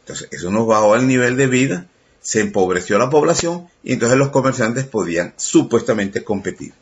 Entonces, 0.00 0.28
eso 0.30 0.50
nos 0.50 0.66
bajó 0.66 0.96
el 0.96 1.06
nivel 1.06 1.36
de 1.36 1.46
vida, 1.46 1.86
se 2.20 2.40
empobreció 2.40 2.98
la 2.98 3.10
población 3.10 3.68
y 3.82 3.92
entonces 3.92 4.18
los 4.18 4.30
comerciantes 4.30 4.84
podían 4.86 5.34
supuestamente 5.36 6.24
competir 6.24 6.72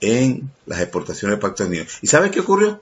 en 0.00 0.50
las 0.66 0.80
exportaciones 0.80 1.34
del 1.34 1.40
Pacto 1.40 1.64
Andino. 1.64 1.84
¿Y 2.02 2.06
sabes 2.06 2.30
qué 2.30 2.40
ocurrió? 2.40 2.80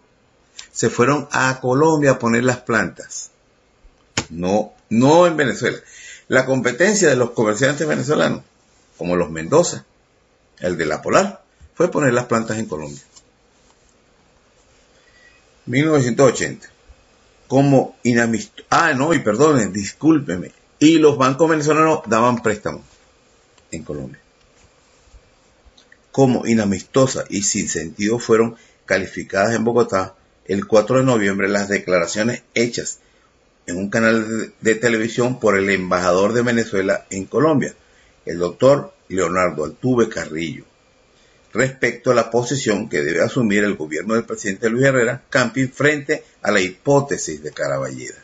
Se 0.73 0.91
fueron 0.91 1.29
a 1.31 1.61
Colombia 1.61 2.13
a 2.13 2.19
poner 2.19 2.45
las 2.45 2.59
plantas. 2.59 3.31
No, 4.31 4.73
no 4.89 5.27
en 5.27 5.37
Venezuela. 5.37 5.79
La 6.29 6.47
competencia 6.47 7.09
de 7.09 7.17
los 7.17 7.31
comerciantes 7.31 7.87
venezolanos, 7.87 8.43
como 8.97 9.17
los 9.17 9.31
Mendoza, 9.31 9.85
el 10.61 10.77
de 10.77 10.87
la 10.87 11.03
Polar, 11.03 11.43
fue 11.75 11.91
poner 11.91 12.13
las 12.13 12.27
plantas 12.27 12.59
en 12.59 12.67
Colombia. 12.67 13.03
1980. 15.67 16.69
Como 17.53 17.97
inamistoso. 18.03 18.67
Ah, 18.71 18.95
no, 18.95 19.13
y 19.13 19.19
perdonen, 19.19 19.75
discúlpeme. 19.75 20.53
Y 20.79 20.97
los 20.97 21.19
bancos 21.19 21.51
venezolanos 21.51 22.01
daban 22.07 22.41
préstamos 22.41 22.81
en 23.71 23.83
Colombia. 23.83 24.19
Como 26.13 26.47
inamistosas 26.47 27.27
y 27.29 27.43
sin 27.43 27.69
sentido 27.69 28.19
fueron 28.19 28.57
calificadas 28.87 29.55
en 29.55 29.65
Bogotá 29.65 30.15
el 30.47 30.67
4 30.67 31.01
de 31.01 31.05
noviembre 31.05 31.47
las 31.51 31.69
declaraciones 31.69 32.43
hechas 32.55 33.01
en 33.67 33.77
un 33.77 33.91
canal 33.91 34.55
de 34.63 34.75
televisión 34.77 35.39
por 35.39 35.59
el 35.59 35.69
embajador 35.69 36.33
de 36.33 36.41
Venezuela 36.41 37.05
en 37.11 37.27
Colombia, 37.27 37.75
el 38.25 38.39
doctor 38.39 38.95
Leonardo 39.09 39.67
Altuve 39.67 40.09
Carrillo, 40.09 40.65
respecto 41.53 42.11
a 42.11 42.15
la 42.15 42.31
posición 42.31 42.89
que 42.89 43.03
debe 43.03 43.23
asumir 43.23 43.65
el 43.65 43.77
gobierno 43.77 44.15
del 44.15 44.25
presidente 44.25 44.71
Luis 44.71 44.87
Herrera 44.87 45.23
Camping 45.29 45.69
frente 45.69 46.25
a 46.43 46.51
la 46.51 46.61
hipótesis 46.61 47.43
de 47.43 47.53
Caraballeda. 47.53 48.23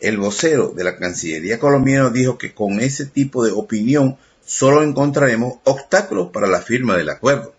El 0.00 0.18
vocero 0.18 0.72
de 0.74 0.84
la 0.84 0.96
Cancillería 0.96 1.58
colombiana 1.58 2.10
dijo 2.10 2.38
que 2.38 2.54
con 2.54 2.80
ese 2.80 3.06
tipo 3.06 3.44
de 3.44 3.52
opinión 3.52 4.18
solo 4.44 4.82
encontraremos 4.82 5.58
obstáculos 5.64 6.30
para 6.32 6.48
la 6.48 6.60
firma 6.60 6.96
del 6.96 7.10
acuerdo. 7.10 7.54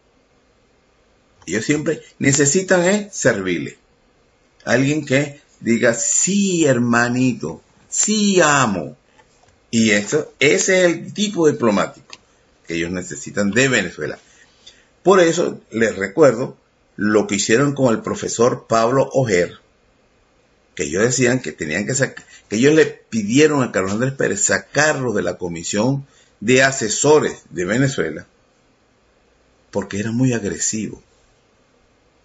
Ellos 1.46 1.66
siempre 1.66 2.02
necesitan 2.20 2.84
es 2.84 3.14
servirle. 3.16 3.78
Alguien 4.66 5.06
que 5.06 5.42
diga, 5.60 5.94
sí, 5.94 6.66
hermanito, 6.66 7.62
sí, 7.90 8.40
amo. 8.42 8.96
Y 9.72 9.92
eso, 9.92 10.34
ese 10.40 10.86
es 10.86 10.86
el 10.86 11.14
tipo 11.14 11.48
diplomático 11.48 12.16
que 12.68 12.76
ellos 12.76 12.92
necesitan 12.92 13.52
de 13.52 13.68
Venezuela. 13.68 14.20
Por 15.04 15.20
eso 15.20 15.60
les 15.70 15.96
recuerdo 15.98 16.58
lo 16.96 17.28
que 17.28 17.36
hicieron 17.36 17.74
con 17.74 17.94
el 17.94 18.02
profesor 18.02 18.68
Pablo 18.68 19.10
Ojer, 19.12 19.60
que 20.76 20.84
ellos 20.84 21.04
decían 21.04 21.42
que 21.42 21.52
tenían 21.52 21.86
que 21.86 21.94
sacar, 21.94 22.26
que 22.50 22.56
ellos 22.56 22.74
le 22.74 22.86
pidieron 22.86 23.62
a 23.62 23.72
Carlos 23.72 23.92
Andrés 23.92 24.14
Pérez 24.14 24.42
sacarlo 24.42 25.12
de 25.14 25.22
la 25.22 25.38
comisión 25.38 26.08
de 26.40 26.64
asesores 26.64 27.44
de 27.50 27.66
Venezuela, 27.66 28.28
porque 29.72 30.00
era 30.00 30.12
muy 30.12 30.34
agresivo 30.34 31.02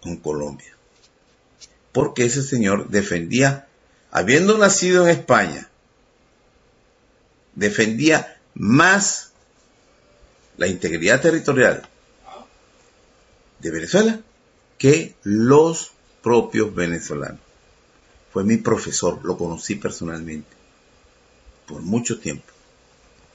con 0.01 0.17
Colombia. 0.17 0.73
Porque 1.91 2.25
ese 2.25 2.43
señor 2.43 2.89
defendía, 2.89 3.67
habiendo 4.11 4.57
nacido 4.57 5.03
en 5.03 5.09
España, 5.09 5.69
defendía 7.55 8.37
más 8.53 9.31
la 10.57 10.67
integridad 10.67 11.21
territorial 11.21 11.89
de 13.59 13.71
Venezuela 13.71 14.19
que 14.77 15.15
los 15.23 15.91
propios 16.21 16.73
venezolanos. 16.73 17.39
Fue 18.31 18.43
mi 18.43 18.57
profesor, 18.57 19.19
lo 19.23 19.37
conocí 19.37 19.75
personalmente 19.75 20.49
por 21.67 21.81
mucho 21.81 22.19
tiempo 22.19 22.51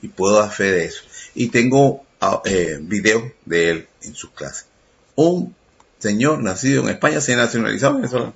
y 0.02 0.08
puedo 0.08 0.38
dar 0.38 0.50
fe 0.50 0.64
de 0.64 0.84
eso. 0.86 1.02
Y 1.34 1.48
tengo 1.48 2.04
eh, 2.44 2.78
videos 2.80 3.24
de 3.44 3.70
él 3.70 3.88
en 4.02 4.14
sus 4.14 4.30
clases. 4.30 4.66
Un 5.14 5.54
señor 5.98 6.42
nacido 6.42 6.82
en 6.82 6.90
España 6.90 7.20
se 7.20 7.36
nacionalizó 7.36 7.94
venezolano. 7.94 8.34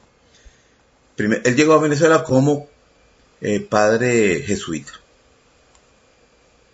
Primer, 1.16 1.42
él 1.44 1.56
llegó 1.56 1.74
a 1.74 1.80
Venezuela 1.80 2.24
como 2.24 2.68
eh, 3.40 3.60
padre 3.60 4.42
jesuita. 4.42 4.92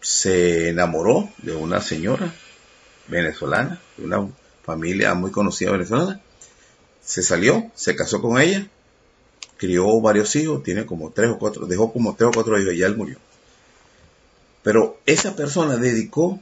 Se 0.00 0.68
enamoró 0.68 1.30
de 1.38 1.54
una 1.54 1.80
señora 1.80 2.32
venezolana, 3.08 3.80
de 3.96 4.04
una 4.04 4.28
familia 4.64 5.14
muy 5.14 5.30
conocida 5.30 5.72
venezolana. 5.72 6.20
Se 7.04 7.22
salió, 7.22 7.70
se 7.74 7.94
casó 7.94 8.20
con 8.20 8.40
ella, 8.40 8.66
crió 9.58 10.00
varios 10.00 10.34
hijos, 10.36 10.62
tiene 10.62 10.86
como 10.86 11.10
tres 11.10 11.30
o 11.30 11.38
cuatro, 11.38 11.66
dejó 11.66 11.92
como 11.92 12.14
tres 12.14 12.28
o 12.28 12.32
cuatro 12.32 12.58
hijos 12.58 12.74
y 12.74 12.78
ya 12.78 12.86
él 12.86 12.96
murió. 12.96 13.18
Pero 14.62 14.98
esa 15.04 15.36
persona 15.36 15.76
dedicó 15.76 16.40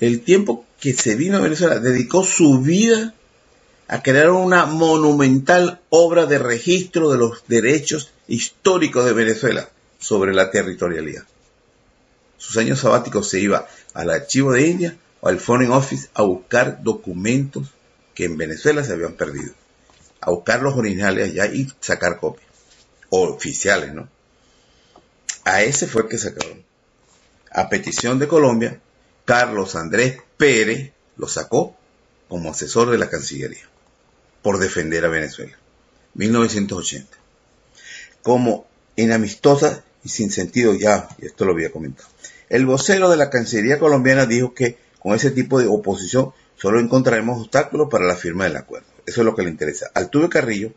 el 0.00 0.22
tiempo 0.22 0.64
que 0.80 0.92
se 0.92 1.14
vino 1.14 1.36
a 1.38 1.40
Venezuela, 1.40 1.78
dedicó 1.78 2.24
su 2.24 2.60
vida 2.60 3.14
a 3.88 4.02
crear 4.02 4.30
una 4.30 4.66
monumental 4.66 5.80
obra 5.90 6.26
de 6.26 6.38
registro 6.38 7.10
de 7.10 7.18
los 7.18 7.44
derechos 7.46 8.10
históricos 8.26 9.04
de 9.04 9.12
Venezuela 9.12 9.68
sobre 10.00 10.34
la 10.34 10.50
territorialidad. 10.50 11.22
Sus 12.36 12.56
años 12.56 12.80
sabáticos 12.80 13.30
se 13.30 13.40
iba 13.40 13.68
al 13.94 14.10
archivo 14.10 14.52
de 14.52 14.66
India 14.66 14.96
o 15.20 15.28
al 15.28 15.40
Foreign 15.40 15.72
Office 15.72 16.08
a 16.14 16.22
buscar 16.22 16.82
documentos 16.82 17.68
que 18.14 18.24
en 18.24 18.36
Venezuela 18.36 18.82
se 18.84 18.92
habían 18.92 19.14
perdido, 19.14 19.52
a 20.20 20.30
buscar 20.30 20.62
los 20.62 20.76
originales 20.76 21.30
allá 21.30 21.46
y 21.46 21.72
sacar 21.80 22.18
copias, 22.18 22.48
oficiales, 23.10 23.94
¿no? 23.94 24.08
A 25.44 25.62
ese 25.62 25.86
fue 25.86 26.02
el 26.02 26.08
que 26.08 26.18
sacaron. 26.18 26.64
A 27.52 27.68
petición 27.68 28.18
de 28.18 28.26
Colombia, 28.26 28.80
Carlos 29.24 29.76
Andrés 29.76 30.18
Pérez 30.36 30.92
lo 31.16 31.28
sacó 31.28 31.76
como 32.28 32.50
asesor 32.50 32.90
de 32.90 32.98
la 32.98 33.08
Cancillería 33.08 33.68
por 34.42 34.58
defender 34.58 35.04
a 35.04 35.08
Venezuela. 35.08 35.56
1980. 36.14 37.16
Como 38.22 38.66
inamistosa 38.96 39.84
y 40.02 40.08
sin 40.08 40.30
sentido 40.30 40.74
ya, 40.74 41.08
y 41.18 41.26
esto 41.26 41.44
lo 41.44 41.52
había 41.52 41.70
comentado. 41.70 42.08
El 42.48 42.66
vocero 42.66 43.10
de 43.10 43.16
la 43.16 43.30
Cancillería 43.30 43.78
colombiana 43.78 44.26
dijo 44.26 44.54
que 44.54 44.78
con 44.98 45.14
ese 45.14 45.30
tipo 45.30 45.60
de 45.60 45.66
oposición 45.66 46.32
solo 46.56 46.80
encontraremos 46.80 47.40
obstáculos 47.40 47.88
para 47.90 48.06
la 48.06 48.16
firma 48.16 48.44
del 48.44 48.56
acuerdo. 48.56 48.86
Eso 49.06 49.20
es 49.20 49.24
lo 49.24 49.34
que 49.34 49.42
le 49.42 49.50
interesa. 49.50 49.90
Altuve 49.94 50.28
Carrillo, 50.28 50.72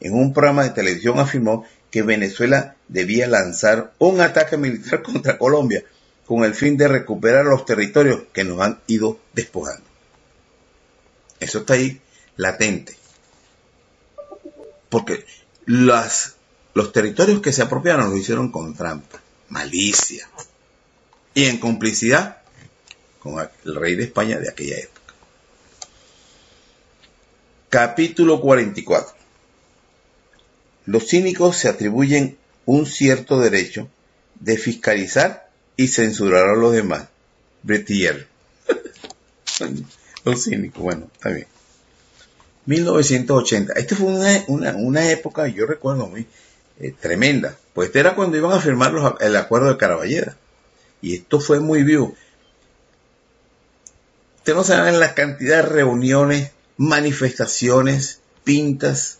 en 0.00 0.14
un 0.14 0.32
programa 0.32 0.64
de 0.64 0.70
televisión, 0.70 1.18
afirmó 1.18 1.64
que 1.90 2.02
Venezuela 2.02 2.76
debía 2.88 3.26
lanzar 3.28 3.92
un 3.98 4.20
ataque 4.20 4.56
militar 4.56 5.02
contra 5.02 5.38
Colombia 5.38 5.84
con 6.26 6.44
el 6.44 6.54
fin 6.54 6.76
de 6.76 6.88
recuperar 6.88 7.44
los 7.44 7.64
territorios 7.64 8.22
que 8.32 8.44
nos 8.44 8.60
han 8.60 8.80
ido 8.86 9.18
despojando. 9.32 9.84
Eso 11.40 11.60
está 11.60 11.74
ahí 11.74 12.00
latente. 12.36 12.96
Porque 14.88 15.24
los 15.64 16.92
territorios 16.92 17.40
que 17.40 17.52
se 17.52 17.62
apropiaron 17.62 18.10
lo 18.10 18.16
hicieron 18.16 18.50
con 18.52 18.74
trampa, 18.74 19.20
malicia. 19.48 20.28
y 21.34 21.46
en 21.46 21.58
complicidad 21.58 22.41
con 23.22 23.38
el 23.64 23.74
rey 23.76 23.94
de 23.94 24.04
España 24.04 24.38
de 24.40 24.48
aquella 24.48 24.76
época. 24.78 25.14
Capítulo 27.68 28.40
44. 28.40 29.14
Los 30.86 31.08
cínicos 31.08 31.56
se 31.56 31.68
atribuyen 31.68 32.36
un 32.66 32.84
cierto 32.84 33.38
derecho 33.38 33.88
de 34.40 34.56
fiscalizar 34.56 35.48
y 35.76 35.88
censurar 35.88 36.48
a 36.48 36.56
los 36.56 36.72
demás. 36.72 37.08
Bretier. 37.62 38.26
los 40.24 40.44
cínicos, 40.44 40.82
bueno, 40.82 41.08
está 41.14 41.30
bien. 41.30 41.46
1980. 42.66 43.74
Esta 43.74 43.94
fue 43.96 44.08
una, 44.08 44.74
una, 44.76 45.10
época, 45.10 45.46
yo 45.46 45.66
recuerdo, 45.66 46.08
muy 46.08 46.26
eh, 46.80 46.92
tremenda. 46.98 47.56
Pues 47.72 47.94
era 47.94 48.16
cuando 48.16 48.36
iban 48.36 48.52
a 48.52 48.60
firmar 48.60 48.92
los, 48.92 49.14
el 49.20 49.36
acuerdo 49.36 49.68
de 49.68 49.76
Caraballeda. 49.76 50.36
Y 51.00 51.14
esto 51.14 51.40
fue 51.40 51.60
muy 51.60 51.84
vivo. 51.84 52.14
Ustedes 54.42 54.56
no 54.56 54.64
saben 54.64 54.98
la 54.98 55.14
cantidad 55.14 55.58
de 55.58 55.62
reuniones, 55.62 56.50
manifestaciones, 56.76 58.18
pintas 58.42 59.18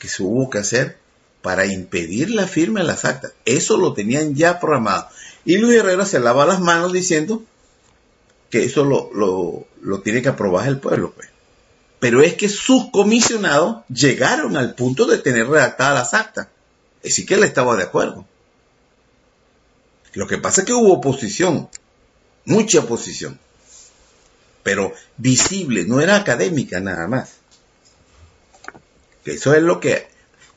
que 0.00 0.08
se 0.08 0.24
hubo 0.24 0.50
que 0.50 0.58
hacer 0.58 0.98
para 1.42 1.64
impedir 1.64 2.30
la 2.30 2.48
firma 2.48 2.80
en 2.80 2.88
las 2.88 3.04
actas. 3.04 3.34
Eso 3.44 3.76
lo 3.76 3.94
tenían 3.94 4.34
ya 4.34 4.58
programado. 4.58 5.06
Y 5.44 5.58
Luis 5.58 5.78
Herrera 5.78 6.04
se 6.04 6.18
lava 6.18 6.44
las 6.44 6.58
manos 6.58 6.92
diciendo 6.92 7.44
que 8.50 8.64
eso 8.64 8.84
lo, 8.84 10.00
tiene 10.00 10.22
que 10.22 10.30
aprobar 10.30 10.66
el 10.66 10.80
pueblo. 10.80 11.12
Pues. 11.12 11.28
Pero 12.00 12.20
es 12.24 12.34
que 12.34 12.48
sus 12.48 12.90
comisionados 12.90 13.84
llegaron 13.86 14.56
al 14.56 14.74
punto 14.74 15.06
de 15.06 15.18
tener 15.18 15.46
redactadas 15.46 15.94
las 15.94 16.20
actas. 16.20 16.48
Decir, 17.00 17.26
que 17.26 17.34
él 17.34 17.44
estaba 17.44 17.76
de 17.76 17.84
acuerdo. 17.84 18.26
Lo 20.14 20.26
que 20.26 20.38
pasa 20.38 20.62
es 20.62 20.66
que 20.66 20.74
hubo 20.74 20.94
oposición, 20.94 21.68
mucha 22.44 22.80
oposición 22.80 23.38
pero 24.64 24.92
visible, 25.18 25.84
no 25.84 26.00
era 26.00 26.16
académica 26.16 26.80
nada 26.80 27.06
más. 27.06 27.36
Eso 29.24 29.54
es 29.54 29.62
lo 29.62 29.78
que, 29.78 30.08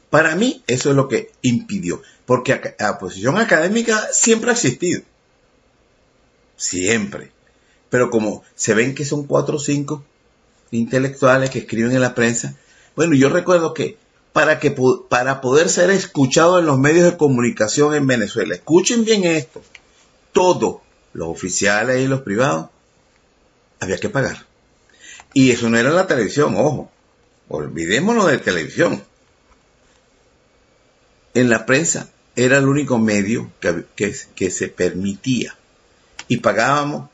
para 0.09 0.35
mí, 0.35 0.63
eso 0.65 0.89
es 0.89 0.95
lo 0.95 1.07
que 1.07 1.31
impidió, 1.43 2.01
porque 2.25 2.75
la 2.79 2.97
posición 2.97 3.37
académica 3.37 4.07
siempre 4.11 4.49
ha 4.49 4.53
existido, 4.53 5.01
siempre, 6.55 7.31
pero 7.89 8.09
como 8.09 8.43
se 8.55 8.73
ven 8.73 8.95
que 8.95 9.05
son 9.05 9.27
cuatro 9.27 9.57
o 9.57 9.59
cinco 9.59 10.03
intelectuales 10.71 11.49
que 11.49 11.59
escriben 11.59 11.91
en 11.91 12.01
la 12.01 12.15
prensa, 12.15 12.55
bueno, 12.95 13.13
yo 13.13 13.29
recuerdo 13.29 13.73
que 13.73 13.97
para 14.33 14.59
que 14.59 14.75
para 15.09 15.41
poder 15.41 15.69
ser 15.69 15.89
escuchado 15.89 16.59
en 16.59 16.65
los 16.65 16.79
medios 16.79 17.05
de 17.05 17.17
comunicación 17.17 17.93
en 17.93 18.07
Venezuela, 18.07 18.55
escuchen 18.55 19.03
bien 19.03 19.23
esto, 19.25 19.61
todos 20.31 20.77
los 21.13 21.27
oficiales 21.27 21.99
y 21.99 22.07
los 22.07 22.21
privados 22.21 22.69
había 23.79 23.97
que 23.97 24.09
pagar. 24.09 24.45
Y 25.33 25.51
eso 25.51 25.69
no 25.69 25.77
era 25.77 25.89
la 25.91 26.07
televisión, 26.07 26.55
ojo. 26.57 26.91
Olvidémonos 27.49 28.27
de 28.27 28.39
televisión. 28.39 29.03
En 31.33 31.49
la 31.49 31.65
prensa 31.65 32.09
era 32.35 32.57
el 32.57 32.67
único 32.67 32.97
medio 32.97 33.51
que, 33.59 33.85
que, 34.35 34.51
se 34.51 34.67
permitía. 34.67 35.55
Y 36.27 36.37
pagábamos 36.37 37.09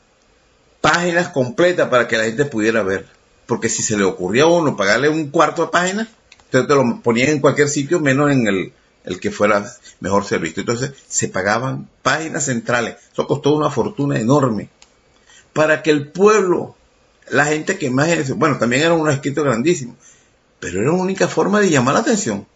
páginas 0.80 1.28
completas 1.28 1.88
para 1.88 2.08
que 2.08 2.18
la 2.18 2.24
gente 2.24 2.44
pudiera 2.44 2.82
ver. 2.82 3.06
Porque 3.46 3.68
si 3.68 3.82
se 3.82 3.96
le 3.96 4.04
ocurría 4.04 4.44
a 4.44 4.46
uno 4.46 4.76
pagarle 4.76 5.08
un 5.08 5.30
cuarto 5.30 5.66
de 5.66 5.72
página, 5.72 6.08
entonces 6.46 6.68
te 6.68 6.74
lo 6.74 7.02
ponían 7.02 7.28
en 7.28 7.40
cualquier 7.40 7.68
sitio 7.68 8.00
menos 8.00 8.30
en 8.30 8.48
el, 8.48 8.72
el 9.04 9.20
que 9.20 9.30
fuera 9.30 9.70
mejor 10.00 10.24
servicio. 10.24 10.60
Entonces 10.60 10.92
se 11.06 11.28
pagaban 11.28 11.88
páginas 12.02 12.46
centrales. 12.46 12.96
Eso 13.12 13.26
costó 13.26 13.54
una 13.54 13.70
fortuna 13.70 14.18
enorme 14.18 14.70
para 15.54 15.82
que 15.82 15.90
el 15.90 16.08
pueblo, 16.08 16.74
la 17.30 17.46
gente 17.46 17.78
que 17.78 17.88
más, 17.88 18.36
bueno, 18.36 18.58
también 18.58 18.82
era 18.82 18.92
un 18.92 19.08
escrito 19.08 19.42
grandísimo, 19.42 19.96
pero 20.60 20.80
era 20.80 20.90
la 20.90 20.96
única 20.96 21.28
forma 21.28 21.60
de 21.60 21.70
llamar 21.70 21.94
la 21.94 22.00
atención. 22.00 22.46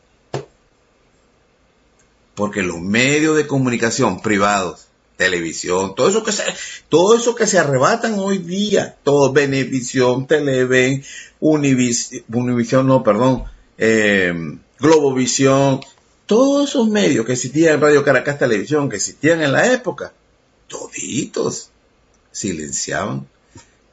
Porque 2.35 2.63
los 2.63 2.81
medios 2.81 3.37
de 3.37 3.47
comunicación 3.47 4.21
privados, 4.21 4.89
televisión, 5.17 5.95
todo 5.95 6.09
eso 6.09 6.23
que 6.23 6.33
se, 6.33 6.45
todo 6.89 7.17
eso 7.17 7.35
que 7.35 7.47
se 7.47 7.59
arrebatan 7.59 8.19
hoy 8.19 8.39
día, 8.39 8.97
todo 9.03 9.33
Benevisión, 9.33 10.27
Televen, 10.27 11.05
Univisión, 11.41 12.87
no, 12.87 13.03
perdón, 13.03 13.45
eh, 13.79 14.33
Globovisión, 14.79 15.81
todos 16.27 16.69
esos 16.69 16.89
medios 16.89 17.27
que 17.27 17.33
existían 17.33 17.75
en 17.75 17.81
Radio 17.81 18.05
Caracas 18.05 18.39
Televisión, 18.39 18.89
que 18.89 18.97
existían 18.97 19.41
en 19.43 19.53
la 19.53 19.73
época, 19.73 20.13
toditos 20.69 21.71
silenciaban 22.39 23.27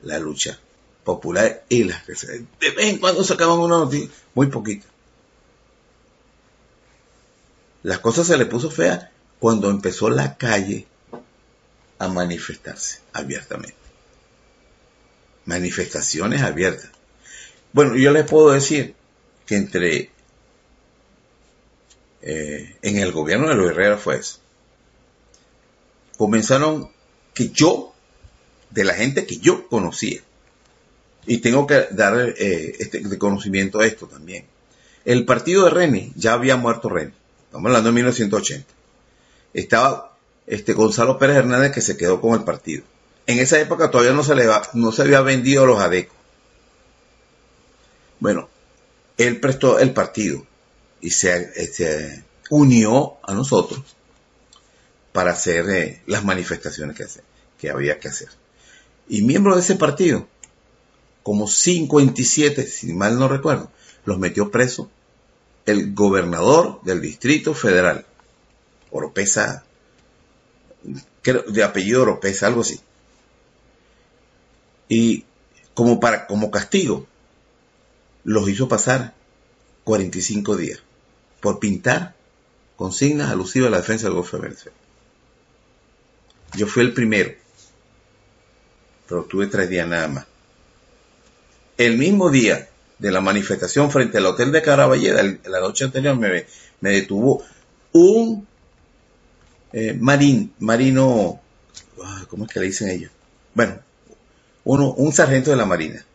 la 0.04 0.20
lucha 0.20 0.60
popular 1.04 1.66
y 1.68 1.84
las 1.84 2.04
que 2.04 2.16
se, 2.16 2.28
de 2.60 2.72
vez 2.76 2.88
en 2.88 3.00
cuando 3.00 3.24
sacaban 3.24 3.60
una 3.60 3.78
noticia, 3.78 4.10
muy 4.36 4.48
poquito. 4.48 4.86
Las 7.82 8.00
cosas 8.00 8.28
se 8.28 8.38
le 8.38 8.46
puso 8.46 8.70
fea 8.70 9.12
cuando 9.40 9.70
empezó 9.70 10.10
la 10.10 10.38
calle 10.38 10.86
a 11.98 12.08
manifestarse 12.08 13.00
abiertamente. 13.14 13.76
Manifestaciones 15.46 16.42
abiertas. 16.42 16.90
Bueno, 17.74 17.96
yo 17.96 18.12
les 18.12 18.26
puedo 18.26 18.52
decir 18.52 18.96
que 19.46 19.56
entre 19.56 20.12
eh, 22.22 22.78
en 22.82 22.98
el 22.98 23.12
gobierno 23.12 23.50
de 23.50 23.56
los 23.56 23.70
Herrera 23.70 23.98
fue 23.98 24.18
eso. 24.18 24.40
Comenzaron 26.18 26.92
que 27.34 27.50
yo 27.50 27.95
de 28.76 28.84
la 28.84 28.94
gente 28.94 29.26
que 29.26 29.38
yo 29.38 29.68
conocía. 29.70 30.22
Y 31.26 31.38
tengo 31.38 31.66
que 31.66 31.88
dar 31.92 32.20
eh, 32.38 32.76
este, 32.78 33.00
de 33.00 33.18
conocimiento 33.18 33.80
a 33.80 33.88
esto 33.88 34.06
también. 34.06 34.46
El 35.06 35.26
partido 35.26 35.64
de 35.64 35.72
René, 35.72 36.12
ya 36.16 36.34
había 36.34 36.58
muerto 36.58 36.90
René, 36.90 37.14
estamos 37.46 37.68
hablando 37.68 37.90
de 37.90 37.96
1980. 37.96 38.68
Estaba 39.54 40.18
este 40.46 40.74
Gonzalo 40.74 41.18
Pérez 41.18 41.38
Hernández 41.38 41.72
que 41.72 41.82
se 41.82 41.96
quedó 41.96 42.20
con 42.20 42.38
el 42.38 42.44
partido. 42.44 42.84
En 43.28 43.40
esa 43.40 43.60
época 43.60 43.90
todavía 43.90 44.14
no 44.14 44.24
se, 44.24 44.36
le 44.36 44.46
no 44.74 44.92
se 44.92 45.02
había 45.02 45.22
vendido 45.22 45.64
a 45.64 45.68
los 45.68 45.80
adecos. 45.80 46.18
Bueno, 48.20 48.50
él 49.18 49.40
prestó 49.40 49.80
el 49.80 49.94
partido 49.94 50.46
y 51.00 51.12
se, 51.12 51.52
este, 51.56 52.24
unió 52.50 53.18
a 53.24 53.34
nosotros 53.34 53.82
para 55.14 55.32
hacer 55.32 55.70
eh, 55.70 56.02
las 56.08 56.26
manifestaciones 56.26 56.98
que, 56.98 57.06
que 57.58 57.70
había 57.70 58.00
que 58.00 58.10
hacer 58.10 58.30
y 59.08 59.22
miembros 59.22 59.56
de 59.56 59.62
ese 59.62 59.76
partido, 59.76 60.28
como 61.24 61.48
57, 61.48 62.68
si 62.68 62.94
mal 62.94 63.18
no 63.20 63.28
recuerdo, 63.28 63.72
los 64.06 64.20
metió 64.20 64.52
preso 64.52 64.90
el 65.66 65.94
gobernador 65.94 66.82
del 66.84 67.02
Distrito 67.02 67.54
Federal, 67.54 68.06
Oropesa, 68.92 69.64
de 71.24 71.64
apellido 71.64 72.04
Oropesa, 72.04 72.48
algo 72.48 72.62
así. 72.62 72.80
Y 74.88 75.26
como, 75.74 76.00
para, 76.00 76.28
como 76.28 76.52
castigo, 76.52 77.08
los 78.24 78.48
hizo 78.50 78.68
pasar 78.68 79.16
45 79.84 80.58
días 80.58 80.82
por 81.42 81.60
pintar 81.60 82.16
consignas 82.76 83.32
alusivas 83.32 83.68
a 83.68 83.72
la 83.72 83.78
defensa 83.78 84.06
del 84.06 84.16
Golfo 84.16 84.38
de 84.38 84.44
Venezuela. 84.44 84.78
Yo 86.56 86.68
fui 86.68 86.84
el 86.84 86.94
primero 86.94 87.45
pero 89.08 89.24
tuve 89.24 89.48
tres 89.48 89.70
días 89.70 89.88
nada 89.88 90.08
más. 90.08 90.26
El 91.78 91.98
mismo 91.98 92.30
día 92.30 92.70
de 92.98 93.12
la 93.12 93.22
manifestación 93.22 93.92
frente 93.92 94.18
al 94.18 94.26
hotel 94.26 94.52
de 94.52 94.62
Caraballeda, 94.62 95.22
la 95.46 95.60
noche 95.60 95.86
anterior 95.86 96.16
me, 96.18 96.46
detuvo 96.80 97.44
un 97.92 98.48
eh, 99.74 99.94
marín, 100.00 100.54
marino, 100.60 101.42
ah, 102.02 102.26
¿cómo 102.30 102.46
es 102.46 102.52
que 102.52 102.60
le 102.60 102.68
dicen 102.68 102.90
ellos? 102.90 103.12
Bueno, 103.54 103.80
uno, 104.64 104.92
un 104.94 105.12
sargento 105.12 105.52
de 105.52 105.58
la 105.58 105.66
marina. 105.66 106.06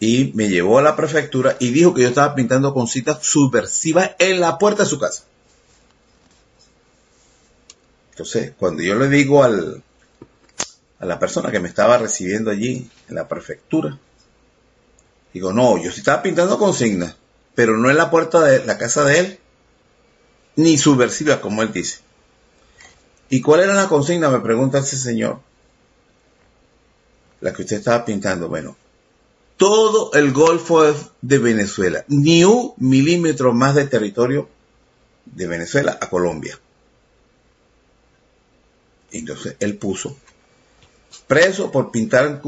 Y 0.00 0.32
me 0.34 0.48
llevó 0.48 0.80
a 0.80 0.82
la 0.82 0.96
prefectura 0.96 1.56
y 1.60 1.70
dijo 1.70 1.94
que 1.94 2.02
yo 2.02 2.08
estaba 2.08 2.34
pintando 2.34 2.74
con 2.74 2.88
citas 2.88 3.24
subversivas 3.24 4.12
en 4.18 4.40
la 4.40 4.58
puerta 4.58 4.82
de 4.82 4.88
su 4.88 4.98
casa. 4.98 5.22
Entonces, 8.10 8.52
cuando 8.58 8.82
yo 8.82 8.96
le 8.96 9.08
digo 9.08 9.44
al, 9.44 9.82
a 11.02 11.04
la 11.04 11.18
persona 11.18 11.50
que 11.50 11.58
me 11.58 11.68
estaba 11.68 11.98
recibiendo 11.98 12.52
allí 12.52 12.88
en 13.08 13.14
la 13.16 13.26
prefectura. 13.26 13.98
Digo, 15.34 15.52
no, 15.52 15.76
yo 15.76 15.90
sí 15.90 15.98
estaba 15.98 16.22
pintando 16.22 16.58
consignas, 16.58 17.16
pero 17.56 17.76
no 17.76 17.90
en 17.90 17.96
la 17.96 18.08
puerta 18.08 18.40
de 18.40 18.64
la 18.64 18.78
casa 18.78 19.02
de 19.04 19.18
él, 19.18 19.38
ni 20.54 20.78
subversiva, 20.78 21.40
como 21.40 21.62
él 21.62 21.72
dice. 21.72 21.98
¿Y 23.30 23.40
cuál 23.40 23.62
era 23.62 23.74
la 23.74 23.88
consigna? 23.88 24.30
Me 24.30 24.38
pregunta 24.38 24.78
ese 24.78 24.96
señor. 24.96 25.40
La 27.40 27.52
que 27.52 27.62
usted 27.62 27.78
estaba 27.78 28.04
pintando. 28.04 28.48
Bueno, 28.48 28.76
todo 29.56 30.12
el 30.12 30.32
Golfo 30.32 30.84
de 31.20 31.38
Venezuela, 31.38 32.04
ni 32.06 32.44
un 32.44 32.74
milímetro 32.76 33.52
más 33.52 33.74
de 33.74 33.88
territorio 33.88 34.48
de 35.24 35.48
Venezuela 35.48 35.98
a 36.00 36.08
Colombia. 36.08 36.56
Entonces 39.10 39.56
él 39.58 39.76
puso 39.78 40.16
preso 41.26 41.70
por 41.70 41.90
pintar 41.90 42.42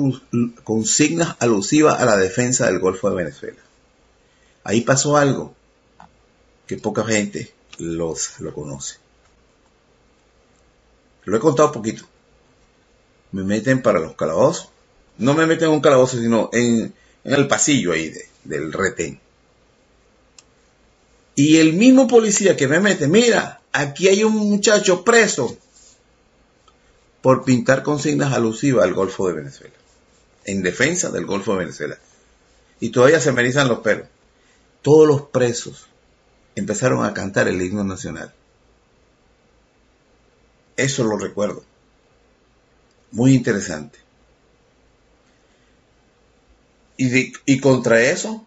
consignas 0.65 1.37
alusivas 1.39 2.01
a 2.01 2.05
la 2.05 2.17
defensa 2.17 2.67
del 2.67 2.79
Golfo 2.79 3.11
de 3.11 3.17
Venezuela. 3.17 3.59
Ahí 4.65 4.81
pasó 4.81 5.17
algo 5.17 5.55
que 6.67 6.79
poca 6.79 7.05
gente 7.05 7.53
los, 7.79 8.41
lo 8.41 8.55
conoce. 8.55 8.97
Lo 11.25 11.37
he 11.37 11.41
contado 11.41 11.73
poquito. 11.73 12.05
Me 13.33 13.43
meten 13.45 13.83
para 13.83 13.99
los 13.99 14.15
calabozos. 14.15 14.71
No 15.19 15.35
me 15.35 15.47
meten 15.47 15.69
en 15.69 15.75
un 15.75 15.81
calabozo, 15.81 16.19
sino 16.19 16.51
en, 16.53 16.93
el 17.25 17.49
pasillo 17.49 17.93
ahí 17.93 18.13
del 18.43 18.73
retén. 18.73 19.21
Y 21.37 21.59
el 21.59 21.73
mismo 21.73 22.07
policía 22.07 22.57
que 22.57 22.69
me 22.69 22.81
mete, 22.81 23.09
mira, 23.09 23.61
aquí 23.73 24.09
hay 24.09 24.25
un 24.25 24.35
muchacho 24.35 25.05
preso 25.05 25.57
por 27.25 27.43
pintar 27.43 27.83
consignas 27.83 28.35
alusivas 28.35 28.85
al 28.85 28.93
Golfo 28.93 29.27
de 29.27 29.33
Venezuela, 29.33 29.73
en 30.45 30.63
defensa 30.63 31.09
del 31.09 31.25
Golfo 31.25 31.53
de 31.53 31.61
Venezuela. 31.61 31.97
Y 32.81 32.91
todavía 32.91 33.19
se 33.19 33.33
me 33.33 33.43
los 33.43 33.79
pelos. 33.79 34.09
Todos 34.83 35.09
los 35.09 35.23
presos 35.29 35.87
empezaron 36.55 37.03
a 37.03 37.15
cantar 37.15 37.49
el 37.49 37.63
himno 37.63 37.83
nacional. 37.83 38.31
Eso 40.77 41.05
lo 41.05 41.17
recuerdo. 41.17 41.65
Muy 43.11 43.33
interesante. 43.33 43.99
Y, 46.99 47.33
y 47.47 47.59
contra 47.59 48.03
eso 48.03 48.47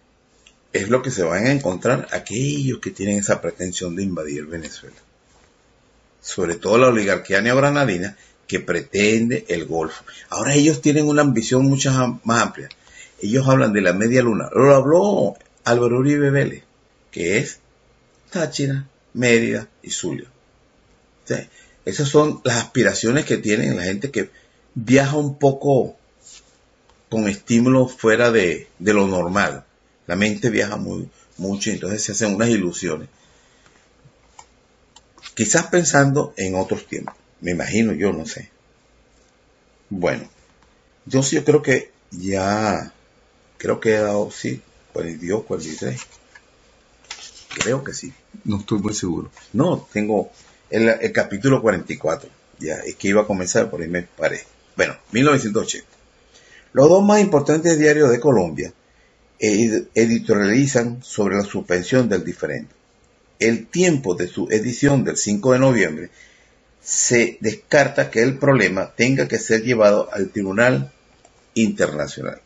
es 0.71 0.89
lo 0.89 1.01
que 1.01 1.09
se 1.09 1.23
van 1.23 1.47
a 1.47 1.51
encontrar 1.51 2.09
aquellos 2.11 2.77
que 2.77 2.91
tienen 2.91 3.17
esa 3.17 3.41
pretensión 3.41 3.95
de 3.95 4.03
invadir 4.03 4.45
Venezuela. 4.45 4.97
Sobre 6.21 6.57
todo 6.57 6.77
la 6.77 6.89
oligarquía 6.89 7.41
neogranadina 7.41 8.15
que 8.47 8.59
pretende 8.59 9.45
el 9.49 9.65
Golfo. 9.65 10.03
Ahora 10.29 10.53
ellos 10.55 10.81
tienen 10.81 11.07
una 11.07 11.21
ambición 11.21 11.65
mucho 11.65 11.91
más 12.23 12.41
amplia. 12.41 12.69
Ellos 13.21 13.47
hablan 13.47 13.73
de 13.73 13.81
la 13.81 13.93
media 13.93 14.21
luna. 14.21 14.49
Lo 14.53 14.73
habló 14.73 15.35
Álvaro 15.63 15.99
Uribe 15.99 16.29
Vélez, 16.29 16.63
que 17.11 17.37
es 17.39 17.59
Táchira, 18.31 18.87
Mérida 19.13 19.67
y 19.81 19.89
Zulia. 19.89 20.27
esas 21.85 22.07
son 22.07 22.41
las 22.43 22.57
aspiraciones 22.57 23.25
que 23.25 23.37
tienen 23.37 23.75
la 23.75 23.83
gente 23.83 24.11
que 24.11 24.29
viaja 24.75 25.17
un 25.17 25.37
poco 25.37 25.97
con 27.09 27.27
estímulos 27.27 27.93
fuera 27.93 28.31
de, 28.31 28.67
lo 28.79 29.07
normal. 29.07 29.65
La 30.05 30.15
mente 30.15 30.49
viaja 30.49 30.77
muy, 30.77 31.09
mucho 31.37 31.69
y 31.69 31.73
entonces 31.73 32.03
se 32.03 32.11
hacen 32.11 32.35
unas 32.35 32.49
ilusiones. 32.49 33.09
Quizás 35.33 35.67
pensando 35.67 36.33
en 36.37 36.55
otros 36.55 36.87
tiempos. 36.87 37.15
Me 37.41 37.51
imagino 37.51 37.93
yo, 37.93 38.13
no 38.13 38.25
sé. 38.25 38.49
Bueno, 39.89 40.27
yo 41.05 41.23
sí, 41.23 41.35
yo 41.35 41.45
creo 41.45 41.61
que 41.61 41.91
ya, 42.11 42.93
creo 43.57 43.79
que 43.79 43.95
he 43.95 43.99
dado, 43.99 44.31
sí, 44.31 44.61
42, 44.93 45.43
43. 45.43 46.01
Creo 47.59 47.83
que 47.83 47.93
sí. 47.93 48.13
No 48.43 48.59
estoy 48.59 48.79
muy 48.79 48.93
seguro. 48.93 49.31
No, 49.53 49.87
tengo 49.91 50.31
el, 50.69 50.89
el 50.89 51.11
capítulo 51.11 51.61
44. 51.61 52.29
Ya, 52.59 52.75
es 52.75 52.95
que 52.95 53.09
iba 53.09 53.21
a 53.21 53.27
comenzar, 53.27 53.69
por 53.69 53.81
ahí 53.81 53.87
me 53.87 54.03
paré. 54.03 54.43
Bueno, 54.75 54.95
1980. 55.11 55.87
Los 56.73 56.89
dos 56.89 57.03
más 57.03 57.21
importantes 57.21 57.79
diarios 57.79 58.11
de 58.11 58.19
Colombia 58.19 58.73
editorializan 59.39 61.03
sobre 61.03 61.35
la 61.35 61.43
suspensión 61.43 62.09
del 62.09 62.23
diferendo. 62.23 62.69
El 63.39 63.67
tiempo 63.67 64.15
de 64.15 64.27
su 64.27 64.47
edición 64.49 65.03
del 65.03 65.17
5 65.17 65.53
de 65.53 65.59
noviembre 65.59 66.09
se 66.87 67.37
descarta 67.41 68.09
que 68.09 68.21
el 68.21 68.37
problema 68.37 68.93
tenga 68.95 69.27
que 69.27 69.39
ser 69.39 69.61
llevado 69.61 70.09
al 70.13 70.29
Tribunal 70.29 70.93
Internacional. 71.53 72.39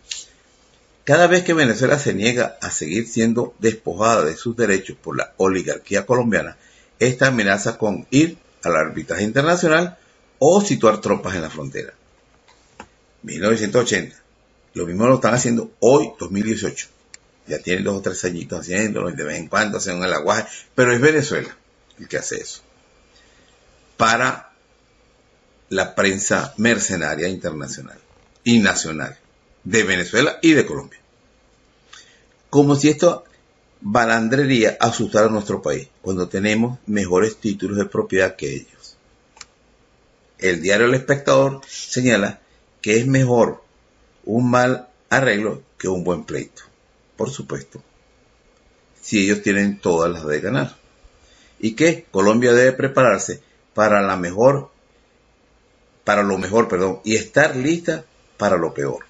Cada 1.04 1.27
vez 1.27 1.43
que 1.43 1.54
Venezuela 1.54 1.99
se 1.99 2.15
niega 2.15 2.58
a 2.60 2.71
seguir 2.71 3.08
siendo 3.08 3.54
despojada 3.60 4.25
de 4.25 4.36
sus 4.36 4.58
derechos 4.58 4.97
por 4.99 5.15
la 5.15 5.34
oligarquía 5.38 6.08
colombiana, 6.08 6.58
esta 6.97 7.27
amenaza 7.27 7.77
con 7.77 8.08
ir 8.10 8.39
al 8.63 8.75
arbitraje 8.77 9.21
internacional 9.21 9.99
o 10.39 10.60
situar 10.60 11.01
tropas 11.01 11.36
en 11.36 11.43
la 11.43 11.51
frontera. 11.51 11.93
1980. 13.21 14.15
Lo 14.73 14.88
mismo 14.88 15.06
lo 15.06 15.15
están 15.15 15.36
haciendo 15.36 15.71
hoy, 15.82 16.13
2018. 16.19 16.88
Ya 17.45 17.60
tienen 17.60 17.84
dos 17.84 17.97
o 17.97 18.01
tres 18.01 18.25
añitos 18.25 18.62
haciéndolo 18.62 19.12
de 19.12 19.23
vez 19.23 19.38
en 19.38 19.49
cuando 19.49 19.77
hacen 19.77 20.01
el 20.01 20.13
aguaje, 20.13 20.47
pero 20.73 20.91
es 20.91 20.99
Venezuela 20.99 21.56
el 21.99 22.08
que 22.08 22.17
hace 22.17 22.38
eso. 22.38 22.63
Para 24.01 24.49
la 25.69 25.93
prensa 25.93 26.55
mercenaria 26.57 27.27
internacional 27.27 27.99
y 28.43 28.57
nacional 28.57 29.15
de 29.63 29.83
Venezuela 29.83 30.39
y 30.41 30.53
de 30.53 30.65
Colombia. 30.65 30.97
Como 32.49 32.75
si 32.75 32.89
esto 32.89 33.25
balandrería 33.79 34.75
asustara 34.79 35.27
a 35.27 35.29
nuestro 35.29 35.61
país 35.61 35.87
cuando 36.01 36.27
tenemos 36.27 36.79
mejores 36.87 37.37
títulos 37.37 37.77
de 37.77 37.85
propiedad 37.85 38.35
que 38.35 38.55
ellos. 38.55 38.97
El 40.39 40.63
diario 40.63 40.87
El 40.87 40.95
Espectador 40.95 41.61
señala 41.67 42.41
que 42.81 42.97
es 42.97 43.05
mejor 43.05 43.63
un 44.25 44.49
mal 44.49 44.87
arreglo 45.11 45.61
que 45.77 45.87
un 45.87 46.03
buen 46.03 46.23
pleito. 46.23 46.63
Por 47.15 47.29
supuesto. 47.29 47.83
Si 48.99 49.23
ellos 49.23 49.43
tienen 49.43 49.77
todas 49.77 50.11
las 50.11 50.25
de 50.25 50.41
ganar. 50.41 50.75
Y 51.59 51.73
que 51.73 52.07
Colombia 52.09 52.51
debe 52.51 52.71
prepararse 52.71 53.43
para 53.73 54.01
la 54.01 54.17
mejor, 54.17 54.69
para 56.03 56.23
lo 56.23 56.38
mejor, 56.38 56.67
perdón, 56.67 56.99
y 57.03 57.15
estar 57.15 57.55
lista 57.55 58.05
para 58.38 58.57
lo 58.57 58.73
peor. 58.73 59.05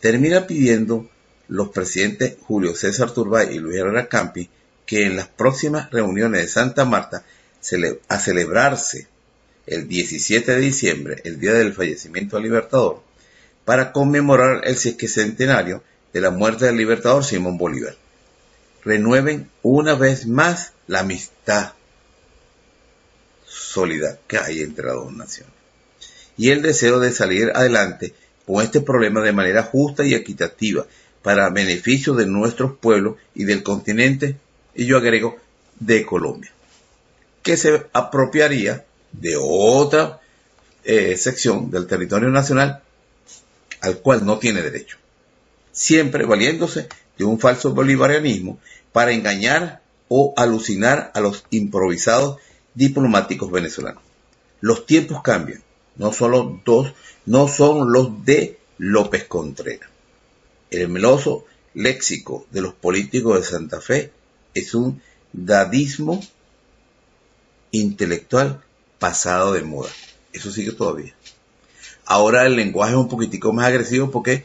Termina 0.00 0.46
pidiendo 0.46 1.08
los 1.48 1.68
presidentes 1.70 2.36
Julio 2.42 2.74
César 2.74 3.12
Turbay 3.12 3.54
y 3.54 3.58
Luis 3.58 3.78
Herrera 3.78 4.08
Campi 4.08 4.48
que 4.86 5.04
en 5.04 5.16
las 5.16 5.28
próximas 5.28 5.90
reuniones 5.90 6.42
de 6.42 6.48
Santa 6.48 6.84
Marta 6.84 7.24
a 8.08 8.18
celebrarse 8.18 9.06
el 9.66 9.86
17 9.86 10.52
de 10.52 10.58
diciembre, 10.58 11.20
el 11.24 11.38
día 11.38 11.52
del 11.52 11.74
fallecimiento 11.74 12.36
del 12.36 12.44
Libertador, 12.44 13.02
para 13.66 13.92
conmemorar 13.92 14.62
el 14.64 14.76
centenario 14.76 15.82
de 16.12 16.20
la 16.22 16.30
muerte 16.30 16.64
del 16.64 16.76
Libertador 16.76 17.22
Simón 17.22 17.58
Bolívar. 17.58 17.96
Renueven 18.82 19.50
una 19.62 19.94
vez 19.94 20.26
más 20.26 20.72
la 20.86 21.00
amistad 21.00 21.72
sólida 23.58 24.18
que 24.26 24.38
hay 24.38 24.60
entre 24.60 24.86
las 24.86 24.94
dos 24.94 25.12
naciones. 25.12 25.52
Y 26.36 26.50
el 26.50 26.62
deseo 26.62 27.00
de 27.00 27.12
salir 27.12 27.50
adelante 27.54 28.14
con 28.46 28.62
este 28.62 28.80
problema 28.80 29.20
de 29.22 29.32
manera 29.32 29.62
justa 29.64 30.06
y 30.06 30.14
equitativa 30.14 30.86
para 31.22 31.50
beneficio 31.50 32.14
de 32.14 32.26
nuestros 32.26 32.76
pueblos 32.78 33.16
y 33.34 33.44
del 33.44 33.62
continente, 33.62 34.36
y 34.74 34.86
yo 34.86 34.96
agrego, 34.96 35.36
de 35.80 36.04
Colombia, 36.06 36.50
que 37.42 37.56
se 37.56 37.86
apropiaría 37.92 38.84
de 39.12 39.36
otra 39.40 40.20
eh, 40.84 41.16
sección 41.16 41.70
del 41.70 41.86
territorio 41.86 42.28
nacional 42.30 42.82
al 43.80 43.98
cual 43.98 44.24
no 44.24 44.38
tiene 44.38 44.62
derecho, 44.62 44.96
siempre 45.72 46.24
valiéndose 46.24 46.88
de 47.16 47.24
un 47.24 47.38
falso 47.38 47.72
bolivarianismo 47.74 48.58
para 48.92 49.12
engañar 49.12 49.82
o 50.08 50.32
alucinar 50.36 51.12
a 51.14 51.20
los 51.20 51.44
improvisados 51.50 52.38
diplomáticos 52.74 53.50
venezolanos. 53.50 54.02
Los 54.60 54.86
tiempos 54.86 55.22
cambian, 55.22 55.62
no 55.96 56.12
solo 56.12 56.60
dos, 56.64 56.92
no 57.26 57.48
son 57.48 57.92
los 57.92 58.24
de 58.24 58.58
López 58.78 59.24
Contreras. 59.24 59.90
El 60.70 60.88
meloso 60.88 61.44
léxico 61.74 62.46
de 62.50 62.60
los 62.60 62.74
políticos 62.74 63.38
de 63.38 63.46
Santa 63.46 63.80
Fe 63.80 64.12
es 64.54 64.74
un 64.74 65.00
dadismo 65.32 66.20
intelectual 67.70 68.62
pasado 68.98 69.52
de 69.52 69.62
moda. 69.62 69.90
Eso 70.32 70.50
sigue 70.50 70.72
todavía. 70.72 71.14
Ahora 72.04 72.46
el 72.46 72.56
lenguaje 72.56 72.92
es 72.92 72.98
un 72.98 73.08
poquitico 73.08 73.52
más 73.52 73.66
agresivo 73.66 74.10
porque 74.10 74.44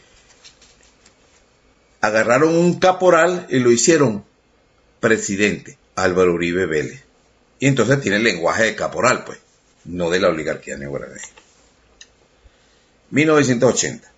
agarraron 2.01 2.55
un 2.55 2.79
caporal 2.79 3.47
y 3.49 3.59
lo 3.59 3.71
hicieron 3.71 4.25
presidente, 4.99 5.77
Álvaro 5.95 6.33
Uribe 6.33 6.65
Vélez. 6.65 7.03
Y 7.63 7.67
entonces 7.67 8.01
tiene 8.01 8.17
el 8.17 8.25
lenguaje 8.25 8.63
de 8.63 8.75
caporal, 8.75 9.23
pues, 9.23 9.39
no 9.85 10.09
de 10.09 10.19
la 10.19 10.27
oligarquía 10.27 10.75
neogranadina. 10.75 11.29
1980. 13.09 14.11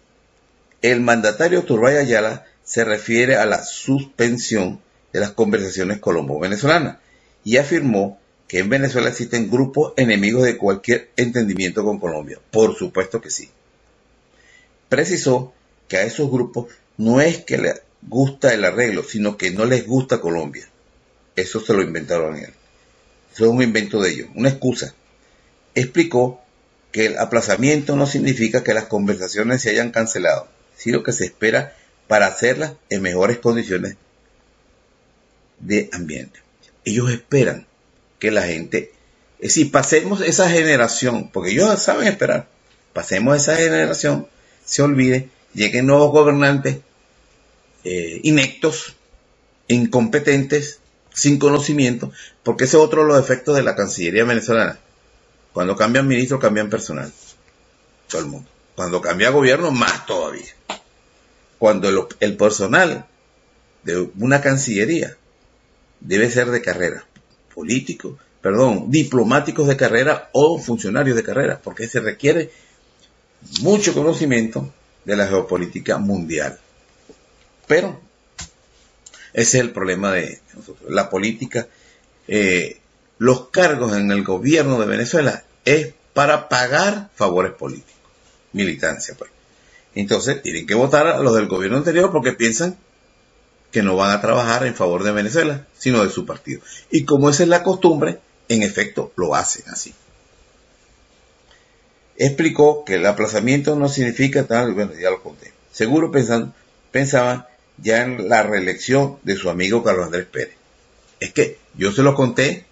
El 0.82 1.02
mandatario 1.02 1.62
Turbay 1.62 1.98
Ayala 1.98 2.48
se 2.64 2.84
refiere 2.84 3.36
a 3.36 3.46
la 3.46 3.64
suspensión 3.64 4.82
de 5.14 5.20
las 5.20 5.30
conversaciones 5.34 6.00
colombo-venezolanas 6.00 6.98
y 7.44 7.58
afirmó 7.58 8.20
que 8.48 8.58
en 8.58 8.70
Venezuela 8.70 9.10
existen 9.10 9.52
grupos 9.52 9.94
enemigos 9.96 10.42
de 10.42 10.58
cualquier 10.58 11.12
entendimiento 11.16 11.84
con 11.84 12.00
Colombia. 12.00 12.40
Por 12.50 12.76
supuesto 12.76 13.22
que 13.22 13.30
sí. 13.30 13.52
Precisó 14.90 15.54
que 15.88 15.98
a 15.98 16.04
esos 16.04 16.32
grupos 16.32 16.74
no 16.98 17.22
es 17.22 17.44
que 17.44 17.60
les 17.60 17.80
gusta 18.02 18.56
el 18.56 18.66
arreglo, 18.66 19.04
sino 19.04 19.38
que 19.38 19.52
no 19.52 19.66
les 19.66 19.86
gusta 19.86 20.20
Colombia. 20.20 20.68
Eso 21.36 21.60
se 21.60 21.74
lo 21.74 21.84
inventaron 21.84 22.38
él. 22.38 22.52
Es 23.36 23.42
un 23.42 23.62
invento 23.62 24.02
de 24.02 24.12
ellos, 24.12 24.30
una 24.36 24.50
excusa. 24.50 24.94
Explicó 25.74 26.42
que 26.92 27.08
el 27.08 27.18
aplazamiento 27.18 27.96
no 27.96 28.08
significa 28.08 28.64
que 28.64 28.74
las 28.74 28.86
conversaciones 28.86 29.62
se 29.62 29.72
hayan 29.72 29.92
cancelado, 29.92 30.48
sino 30.78 31.04
que 31.04 31.12
se 31.12 31.26
espera 31.26 31.76
para 32.08 32.28
hacerlas 32.28 32.74
en 32.90 33.02
mejores 33.02 33.40
condiciones 33.40 33.98
de 35.60 35.90
ambiente. 35.92 36.40
Ellos 36.86 37.12
esperan 37.12 37.68
que 38.20 38.32
la 38.32 38.44
gente, 38.44 38.94
es 39.40 39.50
decir, 39.50 39.72
pasemos 39.72 40.22
esa 40.22 40.50
generación, 40.50 41.30
porque 41.32 41.52
ellos 41.52 41.82
saben 41.82 42.08
esperar, 42.08 42.48
pasemos 42.94 43.36
esa 43.36 43.58
generación, 43.58 44.28
se 44.64 44.82
olvide, 44.82 45.30
lleguen 45.54 45.88
nuevos 45.88 46.12
gobernantes 46.12 46.78
eh, 47.84 48.22
inectos, 48.24 48.96
incompetentes, 49.68 50.80
sin 51.16 51.40
conocimiento, 51.40 52.12
porque 52.44 52.66
ese 52.66 52.78
es 52.78 52.84
otro 52.84 53.02
de 53.02 53.08
los 53.08 53.20
efectos 53.20 53.56
de 53.56 53.64
la 53.64 53.76
Cancillería 53.76 54.26
venezolana. 54.26 54.78
Cuando 55.54 55.76
cambian 55.76 56.08
ministro, 56.08 56.40
cambian 56.40 56.70
personal. 56.70 57.12
Todo 58.10 58.22
el 58.22 58.28
mundo. 58.28 58.50
Cuando 58.76 59.02
cambia 59.02 59.30
gobierno, 59.30 59.72
más 59.72 60.06
todavía. 60.06 60.54
Cuando 61.58 62.10
el, 62.20 62.36
personal 62.38 63.06
de 63.84 64.10
una 64.20 64.42
Cancillería 64.42 65.16
debe 66.02 66.30
ser 66.30 66.52
de 66.52 66.62
carrera, 66.62 67.06
político, 67.54 68.18
perdón, 68.42 68.92
diplomáticos 68.92 69.68
de 69.68 69.78
carrera 69.78 70.30
o 70.34 70.60
funcionarios 70.60 71.16
de 71.16 71.24
carrera, 71.24 71.62
porque 71.64 71.88
se 71.88 72.02
requiere 72.02 72.52
mucho 73.62 73.94
conocimiento 73.94 74.74
de 75.06 75.16
la 75.16 75.28
geopolítica 75.28 75.98
mundial. 75.98 76.60
Pero 77.68 78.02
ese 79.36 79.58
es 79.58 79.64
el 79.66 79.72
problema 79.72 80.14
de. 80.14 80.40
La 80.88 81.10
política, 81.10 81.68
eh, 82.30 82.80
los 83.18 83.50
cargos 83.50 83.96
en 83.96 84.10
el 84.10 84.24
gobierno 84.24 84.80
de 84.80 84.86
Venezuela 84.86 85.44
es 85.66 85.94
para 86.14 86.48
pagar 86.48 87.10
favores 87.16 87.52
políticos, 87.52 87.94
militancia, 88.54 89.14
pues. 89.18 89.30
Entonces 89.94 90.42
tienen 90.42 90.66
que 90.66 90.74
votar 90.74 91.08
a 91.08 91.20
los 91.20 91.36
del 91.36 91.48
gobierno 91.48 91.78
anterior 91.78 92.12
porque 92.14 92.32
piensan 92.32 92.78
que 93.72 93.84
no 93.84 93.98
van 93.98 94.12
a 94.12 94.22
trabajar 94.22 94.66
en 94.66 94.74
favor 94.74 95.04
de 95.04 95.12
Venezuela, 95.12 95.68
sino 95.78 96.02
de 96.02 96.10
su 96.10 96.26
partido. 96.26 96.62
Y 96.90 97.04
como 97.04 97.30
esa 97.30 97.44
es 97.44 97.50
la 97.50 97.62
costumbre, 97.62 98.20
en 98.48 98.64
efecto 98.64 99.12
lo 99.18 99.36
hacen 99.36 99.66
así. 99.70 99.94
Explicó 102.16 102.86
que 102.86 102.96
el 102.96 103.06
aplazamiento 103.06 103.76
no 103.76 103.90
significa 103.90 104.46
tal, 104.46 104.74
bueno, 104.74 104.94
ya 104.94 105.10
lo 105.10 105.22
conté. 105.22 105.52
Seguro 105.74 106.10
pensan, 106.10 106.54
pensaban 106.92 107.46
ya 107.78 108.04
en 108.04 108.30
la 108.30 108.44
reelección 108.44 109.20
de 109.24 109.36
su 109.36 109.50
amigo 109.50 109.84
Carlos 109.84 110.06
Andrés 110.06 110.26
Pérez. 110.26 110.56
Es 111.20 111.34
que 111.34 111.58
yo 111.76 111.92
se 111.92 112.04
lo 112.04 112.16
conté, 112.16 112.66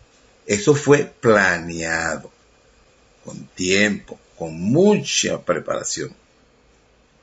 eso 0.45 0.75
fue 0.75 1.11
planeado, 1.19 2.31
con 3.23 3.45
tiempo, 3.47 4.19
con 4.37 4.59
mucha 4.59 5.41
preparación. 5.41 6.13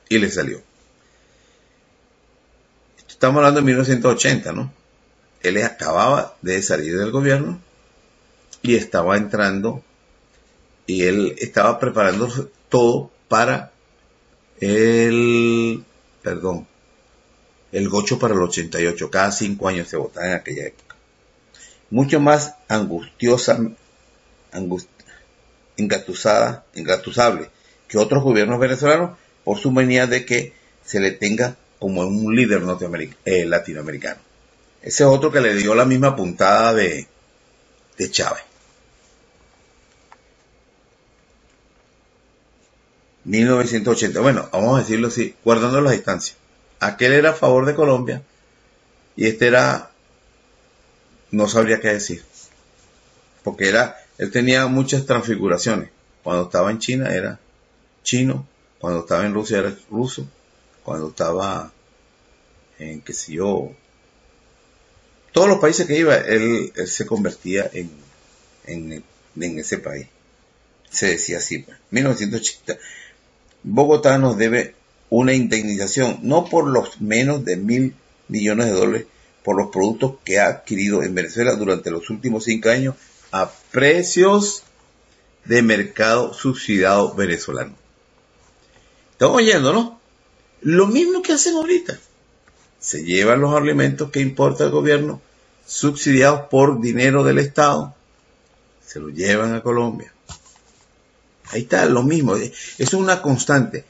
Y 0.09 0.17
le 0.17 0.29
salió. 0.29 0.61
Estamos 3.07 3.37
hablando 3.37 3.59
de 3.61 3.65
1980, 3.67 4.51
¿no? 4.51 4.73
Él 5.41 5.63
acababa 5.63 6.35
de 6.41 6.61
salir 6.61 6.97
del 6.97 7.11
gobierno 7.11 7.59
y 8.61 8.75
estaba 8.75 9.17
entrando 9.17 9.83
y 10.85 11.03
él 11.03 11.35
estaba 11.37 11.79
preparando 11.79 12.49
todo 12.69 13.11
para 13.27 13.71
el, 14.59 15.83
perdón, 16.21 16.67
el 17.71 17.89
gocho 17.89 18.19
para 18.19 18.33
el 18.33 18.41
88. 18.41 19.09
Cada 19.09 19.31
cinco 19.31 19.67
años 19.67 19.87
se 19.87 19.97
votaba 19.97 20.27
en 20.27 20.33
aquella 20.33 20.67
época. 20.67 20.95
Mucho 21.89 22.19
más 22.19 22.55
angustiosa, 22.67 23.59
angust, 24.51 24.89
engatusada, 25.77 26.65
engatusable 26.73 27.49
que 27.91 27.97
otros 27.97 28.23
gobiernos 28.23 28.57
venezolanos 28.57 29.17
por 29.43 29.59
su 29.59 29.69
manía 29.69 30.07
de 30.07 30.25
que 30.25 30.53
se 30.85 31.01
le 31.01 31.11
tenga 31.11 31.57
como 31.77 32.01
un 32.01 32.33
líder 32.33 32.63
eh, 33.25 33.45
latinoamericano. 33.45 34.21
Ese 34.81 35.03
es 35.03 35.09
otro 35.09 35.29
que 35.29 35.41
le 35.41 35.55
dio 35.55 35.75
la 35.75 35.83
misma 35.83 36.15
puntada 36.15 36.73
de, 36.73 37.07
de 37.97 38.11
Chávez. 38.11 38.43
1980. 43.25 44.21
Bueno, 44.21 44.49
vamos 44.53 44.77
a 44.77 44.83
decirlo 44.83 45.09
así, 45.09 45.35
guardando 45.43 45.81
las 45.81 45.91
distancias. 45.91 46.37
Aquel 46.81 47.13
era 47.13 47.29
a 47.29 47.33
favor 47.33 47.67
de 47.67 47.75
Colombia 47.75 48.23
y 49.15 49.27
este 49.27 49.45
era, 49.45 49.91
no 51.29 51.47
sabría 51.47 51.79
qué 51.79 51.89
decir. 51.89 52.23
Porque 53.43 53.69
era, 53.69 53.97
él 54.17 54.31
tenía 54.31 54.65
muchas 54.65 55.05
transfiguraciones. 55.05 55.91
Cuando 56.23 56.45
estaba 56.45 56.71
en 56.71 56.79
China 56.79 57.13
era 57.13 57.39
chino, 58.01 58.47
cuando 58.79 59.01
estaba 59.01 59.27
en 59.27 59.35
Rusia 59.35 59.59
era 59.59 59.77
ruso, 59.91 60.27
cuando 60.83 61.09
estaba 61.09 61.71
en, 62.79 63.01
qué 63.01 63.13
sé 63.13 63.33
yo, 63.33 63.71
todos 65.33 65.47
los 65.47 65.59
países 65.59 65.85
que 65.85 65.99
iba, 65.99 66.17
él, 66.17 66.73
se 66.87 67.05
convertía 67.05 67.69
en, 67.73 67.91
en, 68.65 69.03
en, 69.39 69.59
ese 69.59 69.77
país. 69.77 70.07
Se 70.89 71.09
decía 71.09 71.37
así, 71.37 71.63
1980. 71.91 72.65
Pues. 72.65 72.79
Bogotá 73.61 74.17
nos 74.17 74.35
debe 74.35 74.80
una 75.11 75.33
indemnización, 75.33 76.19
no 76.23 76.45
por 76.45 76.67
los 76.67 77.01
menos 77.01 77.45
de 77.45 77.57
mil 77.57 77.95
millones 78.29 78.67
de 78.67 78.71
dólares 78.71 79.05
por 79.43 79.57
los 79.57 79.69
productos 79.69 80.13
que 80.23 80.39
ha 80.39 80.47
adquirido 80.47 81.03
en 81.03 81.13
Venezuela 81.13 81.55
durante 81.55 81.91
los 81.91 82.09
últimos 82.09 82.45
cinco 82.45 82.69
años 82.69 82.95
a 83.31 83.51
precios 83.71 84.63
de 85.45 85.61
mercado 85.61 86.33
subsidiado 86.33 87.13
venezolano. 87.13 87.75
Estamos 89.11 89.37
oyendo, 89.37 89.73
¿no? 89.73 89.99
Lo 90.61 90.87
mismo 90.87 91.21
que 91.21 91.33
hacen 91.33 91.55
ahorita. 91.55 91.99
Se 92.79 93.03
llevan 93.03 93.41
los 93.41 93.53
alimentos 93.53 94.11
que 94.11 94.21
importa 94.21 94.63
el 94.63 94.71
gobierno 94.71 95.21
subsidiados 95.65 96.47
por 96.49 96.79
dinero 96.79 97.23
del 97.23 97.39
Estado, 97.39 97.93
se 98.85 98.99
los 98.99 99.13
llevan 99.13 99.55
a 99.55 99.61
Colombia. 99.61 100.13
Ahí 101.51 101.61
está 101.61 101.85
lo 101.85 102.03
mismo. 102.03 102.35
Es 102.35 102.93
una 102.93 103.21
constante. 103.21 103.85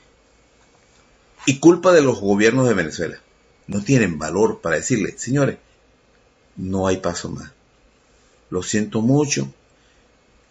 Y 1.46 1.60
culpa 1.60 1.92
de 1.92 2.02
los 2.02 2.20
gobiernos 2.20 2.68
de 2.68 2.74
Venezuela. 2.74 3.20
No 3.68 3.84
tienen 3.84 4.20
valor 4.20 4.62
para 4.62 4.76
decirle, 4.76 5.18
señores, 5.18 5.58
no 6.56 6.88
hay 6.88 6.98
paso 6.98 7.30
más. 7.30 7.52
Lo 8.50 8.64
siento 8.64 9.02
mucho. 9.02 9.52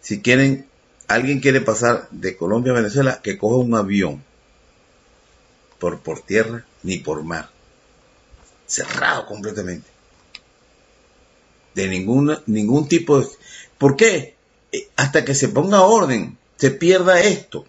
Si 0.00 0.20
quieren, 0.20 0.66
alguien 1.06 1.40
quiere 1.40 1.60
pasar 1.60 2.08
de 2.10 2.36
Colombia 2.36 2.72
a 2.72 2.76
Venezuela, 2.76 3.20
que 3.22 3.38
coja 3.38 3.56
un 3.56 3.74
avión. 3.74 4.24
Por, 5.78 6.00
por 6.00 6.20
tierra 6.20 6.64
ni 6.82 6.98
por 6.98 7.22
mar. 7.22 7.50
Cerrado 8.66 9.26
completamente. 9.26 9.88
De 11.74 11.88
ninguna, 11.88 12.42
ningún 12.46 12.88
tipo 12.88 13.20
de... 13.20 13.28
¿Por 13.78 13.96
qué? 13.96 14.34
Eh, 14.72 14.88
hasta 14.96 15.24
que 15.24 15.34
se 15.34 15.48
ponga 15.48 15.82
orden 15.82 16.38
se 16.56 16.70
pierda 16.70 17.20
esto 17.20 17.64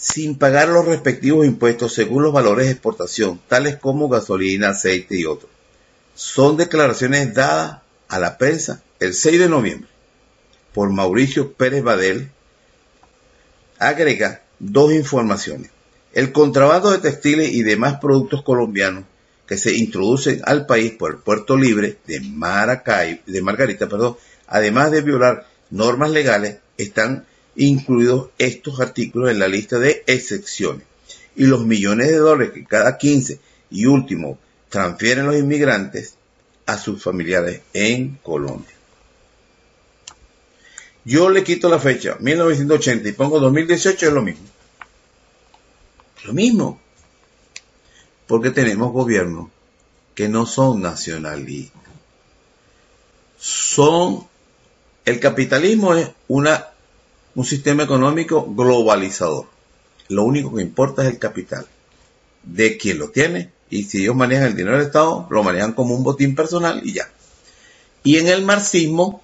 sin 0.00 0.38
pagar 0.38 0.70
los 0.70 0.86
respectivos 0.86 1.44
impuestos 1.44 1.92
según 1.92 2.22
los 2.22 2.32
valores 2.32 2.64
de 2.64 2.72
exportación, 2.72 3.38
tales 3.48 3.76
como 3.76 4.08
gasolina, 4.08 4.70
aceite 4.70 5.20
y 5.20 5.26
otros. 5.26 5.50
Son 6.14 6.56
declaraciones 6.56 7.34
dadas 7.34 7.82
a 8.08 8.18
la 8.18 8.38
prensa 8.38 8.82
el 8.98 9.12
6 9.12 9.38
de 9.38 9.48
noviembre 9.50 9.90
por 10.72 10.90
Mauricio 10.90 11.52
Pérez 11.52 11.82
Badel. 11.82 12.30
Agrega 13.78 14.42
dos 14.58 14.90
informaciones. 14.94 15.70
El 16.14 16.32
contrabando 16.32 16.92
de 16.92 16.98
textiles 16.98 17.52
y 17.52 17.62
demás 17.62 17.98
productos 18.00 18.42
colombianos 18.42 19.04
que 19.46 19.58
se 19.58 19.76
introducen 19.76 20.40
al 20.46 20.64
país 20.64 20.92
por 20.92 21.10
el 21.10 21.18
puerto 21.18 21.58
libre 21.58 21.98
de 22.06 22.20
Maracay, 22.20 23.20
de 23.26 23.42
Margarita, 23.42 23.86
perdón, 23.86 24.16
además 24.46 24.92
de 24.92 25.02
violar 25.02 25.46
normas 25.68 26.10
legales 26.10 26.56
están 26.78 27.26
incluidos 27.56 28.30
estos 28.38 28.80
artículos 28.80 29.30
en 29.30 29.38
la 29.38 29.48
lista 29.48 29.78
de 29.78 30.02
excepciones. 30.06 30.86
Y 31.36 31.44
los 31.44 31.64
millones 31.64 32.08
de 32.08 32.16
dólares 32.16 32.52
que 32.52 32.64
cada 32.64 32.98
15 32.98 33.38
y 33.70 33.86
último 33.86 34.38
transfieren 34.68 35.26
los 35.26 35.36
inmigrantes 35.36 36.14
a 36.66 36.76
sus 36.78 37.02
familiares 37.02 37.62
en 37.72 38.18
Colombia. 38.22 38.74
Yo 41.04 41.30
le 41.30 41.42
quito 41.42 41.68
la 41.68 41.78
fecha, 41.78 42.16
1980, 42.20 43.08
y 43.08 43.12
pongo 43.12 43.40
2018, 43.40 44.06
es 44.06 44.12
lo 44.12 44.22
mismo. 44.22 44.46
Lo 46.24 46.32
mismo. 46.32 46.80
Porque 48.26 48.50
tenemos 48.50 48.92
gobiernos 48.92 49.48
que 50.14 50.28
no 50.28 50.46
son 50.46 50.82
nacionalistas. 50.82 51.80
Son 53.38 54.28
el 55.04 55.18
capitalismo 55.18 55.94
es 55.94 56.10
una, 56.28 56.68
un 57.34 57.44
sistema 57.44 57.82
económico 57.82 58.46
globalizador. 58.54 59.46
Lo 60.08 60.24
único 60.24 60.54
que 60.54 60.62
importa 60.62 61.02
es 61.02 61.08
el 61.08 61.18
capital 61.18 61.66
de 62.42 62.76
quien 62.76 62.98
lo 62.98 63.10
tiene 63.10 63.52
y 63.70 63.84
si 63.84 64.02
ellos 64.02 64.16
manejan 64.16 64.48
el 64.48 64.56
dinero 64.56 64.76
del 64.76 64.86
Estado, 64.86 65.26
lo 65.30 65.42
manejan 65.44 65.72
como 65.72 65.94
un 65.94 66.02
botín 66.02 66.34
personal 66.34 66.80
y 66.84 66.94
ya. 66.94 67.08
Y 68.02 68.16
en 68.16 68.26
el 68.26 68.42
marxismo, 68.42 69.22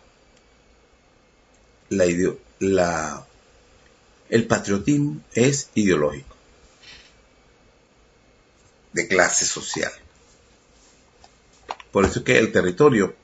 la 1.88 2.06
la, 2.58 3.26
el 4.28 4.46
patriotismo 4.46 5.20
es 5.34 5.70
ideológico, 5.74 6.34
de 8.92 9.08
clase 9.08 9.44
social. 9.44 9.92
Por 11.90 12.04
eso 12.04 12.20
es 12.20 12.24
que 12.24 12.38
el 12.38 12.52
territorio, 12.52 13.14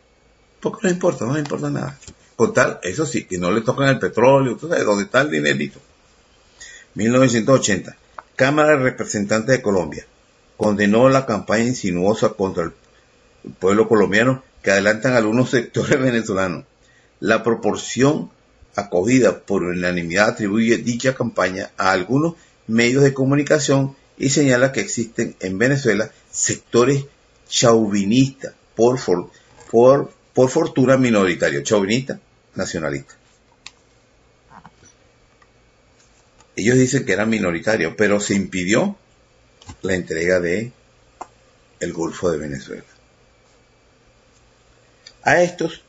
poco 0.61 0.81
no 0.83 0.91
importa, 0.91 1.25
no 1.25 1.35
le 1.35 1.41
importa 1.41 1.71
nada. 1.71 1.99
Con 2.37 2.53
tal, 2.53 2.81
eso 2.83 3.07
sí, 3.07 3.25
que 3.25 3.39
no 3.39 3.51
le 3.51 3.61
tocan 3.61 3.89
el 3.89 3.99
petróleo, 3.99 4.57
tú 4.57 4.69
sabes, 4.69 4.85
dónde 4.85 5.05
está 5.05 5.21
el 5.21 5.31
dinerito. 5.31 5.81
1980. 6.95 7.97
Cámara 8.37 8.71
de 8.71 8.83
Representantes 8.83 9.57
de 9.57 9.63
Colombia 9.63 10.07
condenó 10.57 11.09
la 11.09 11.27
campaña 11.27 11.65
insinuosa 11.65 12.31
contra 12.31 12.65
el 12.65 12.73
pueblo 13.59 13.89
colombiano 13.89 14.43
que 14.63 14.71
adelantan 14.71 15.15
algunos 15.15 15.51
sectores 15.51 16.01
venezolanos. 16.01 16.65
La 17.21 17.43
proporción 17.43 18.31
acogida 18.75 19.41
por 19.41 19.65
unanimidad 19.65 20.31
atribuye 20.31 20.79
dicha 20.79 21.15
campaña 21.15 21.71
a 21.77 21.93
algunos 21.93 22.35
medios 22.67 23.03
de 23.03 23.13
comunicación 23.13 23.97
y 24.17 24.31
señala 24.31 24.73
que 24.73 24.81
existen 24.81 25.37
en 25.41 25.59
Venezuela 25.59 26.11
sectores 26.31 27.05
chauvinistas 27.49 28.55
por, 28.75 28.99
por, 29.71 30.11
por 30.35 30.49
fortuna 30.49 30.97
minoritario, 30.97 31.63
chauvinista, 31.63 32.19
nacionalista. 32.55 33.15
Ellos 36.57 36.77
dicen 36.77 37.05
que 37.05 37.13
era 37.13 37.27
minoritario, 37.27 37.97
pero 37.97 38.21
se 38.21 38.35
impidió 38.35 38.97
la 39.83 39.95
entrega 39.95 40.41
de 40.41 40.73
el 41.81 41.93
Golfo 41.93 42.31
de 42.31 42.39
Venezuela. 42.39 42.85
A 45.25 45.43
estos 45.43 45.83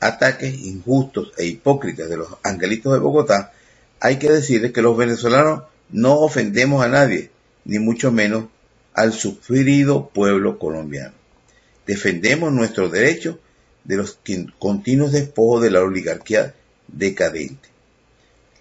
ataques 0.00 0.54
injustos 0.54 1.32
e 1.36 1.46
hipócritas 1.46 2.08
de 2.08 2.16
los 2.16 2.28
angelitos 2.42 2.92
de 2.92 2.98
Bogotá, 2.98 3.52
hay 4.00 4.18
que 4.18 4.30
decirles 4.30 4.72
que 4.72 4.82
los 4.82 4.96
venezolanos 4.96 5.64
no 5.90 6.20
ofendemos 6.20 6.82
a 6.82 6.88
nadie, 6.88 7.30
ni 7.64 7.78
mucho 7.78 8.10
menos 8.10 8.46
al 8.94 9.12
sufrido 9.12 10.08
pueblo 10.08 10.58
colombiano. 10.58 11.14
Defendemos 11.86 12.52
nuestros 12.52 12.90
derechos 12.90 13.36
de 13.86 13.96
los 13.96 14.18
continuos 14.58 15.12
despojos 15.12 15.62
de 15.62 15.70
la 15.70 15.82
oligarquía 15.82 16.54
decadente. 16.88 17.68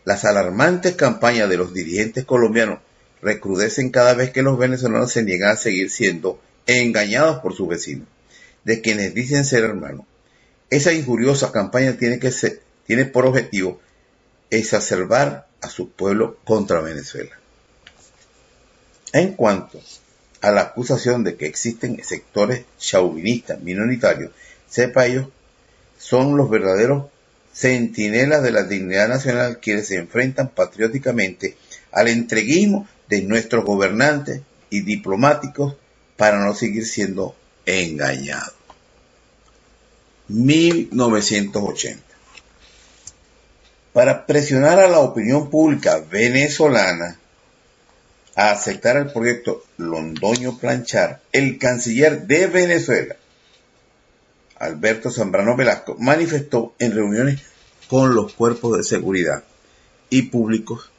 Las 0.04 0.24
alarmantes 0.24 0.96
campañas 0.96 1.50
de 1.50 1.58
los 1.58 1.74
dirigentes 1.74 2.26
colombianos 2.26 2.80
recrudecen 3.22 3.90
cada 3.90 4.14
vez 4.14 4.30
que 4.30 4.44
los 4.44 4.58
venezolanos 4.58 5.12
se 5.12 5.24
niegan 5.24 5.52
a 5.52 5.56
seguir 5.56 5.90
siendo 5.90 6.40
engañados 6.68 7.40
por 7.40 7.56
sus 7.56 7.68
vecinos, 7.68 8.08
de 8.64 8.82
quienes 8.82 9.16
dicen 9.16 9.46
ser 9.46 9.64
hermanos. 9.64 10.06
Esa 10.70 10.94
injuriosa 10.94 11.52
campaña 11.52 11.98
tiene, 11.98 12.20
que 12.20 12.32
ser, 12.32 12.62
tiene 12.86 13.06
por 13.06 13.26
objetivo 13.26 13.80
exacerbar 14.52 15.48
a 15.62 15.70
su 15.70 15.90
pueblo 15.90 16.38
contra 16.44 16.82
Venezuela. 16.82 17.36
En 19.12 19.34
cuanto 19.34 19.82
a 20.42 20.52
la 20.52 20.62
acusación 20.62 21.24
de 21.24 21.36
que 21.36 21.48
existen 21.48 22.04
sectores 22.04 22.66
chauvinistas 22.78 23.60
minoritarios, 23.62 24.32
sepa 24.68 25.06
ellos, 25.06 25.28
son 25.98 26.38
los 26.38 26.50
verdaderos 26.50 27.06
centinelas 27.54 28.44
de 28.44 28.52
la 28.52 28.64
dignidad 28.64 29.08
nacional 29.08 29.60
quienes 29.60 29.88
se 29.88 29.96
enfrentan 29.96 30.50
patrióticamente 30.50 31.58
al 31.92 32.10
entreguismo 32.10 32.88
de 33.08 33.22
nuestros 33.22 33.64
gobernantes 33.64 34.42
y 34.70 34.82
diplomáticos 34.82 35.76
para 36.18 36.44
no 36.44 36.54
seguir 36.54 36.86
siendo 36.86 37.36
engañados. 37.66 38.54
1980. 40.28 42.04
Para 43.94 44.26
presionar 44.26 44.80
a 44.80 44.90
la 44.90 45.00
opinión 45.00 45.50
pública 45.50 46.00
venezolana 46.00 47.18
a 48.36 48.52
aceptar 48.52 48.98
el 48.98 49.14
proyecto 49.14 49.64
Londoño 49.78 50.58
Planchar, 50.58 51.22
el 51.32 51.58
canciller 51.58 52.28
de 52.28 52.48
Venezuela, 52.48 53.16
Alberto 54.58 55.12
Zambrano 55.12 55.56
Velasco, 55.56 55.96
manifestó 56.00 56.74
en 56.80 56.94
reuniones 56.94 57.42
con 57.90 58.16
los 58.16 58.34
cuerpos 58.34 58.78
de 58.78 58.84
seguridad 58.84 59.44
y 60.10 60.24
públicos 60.24 60.90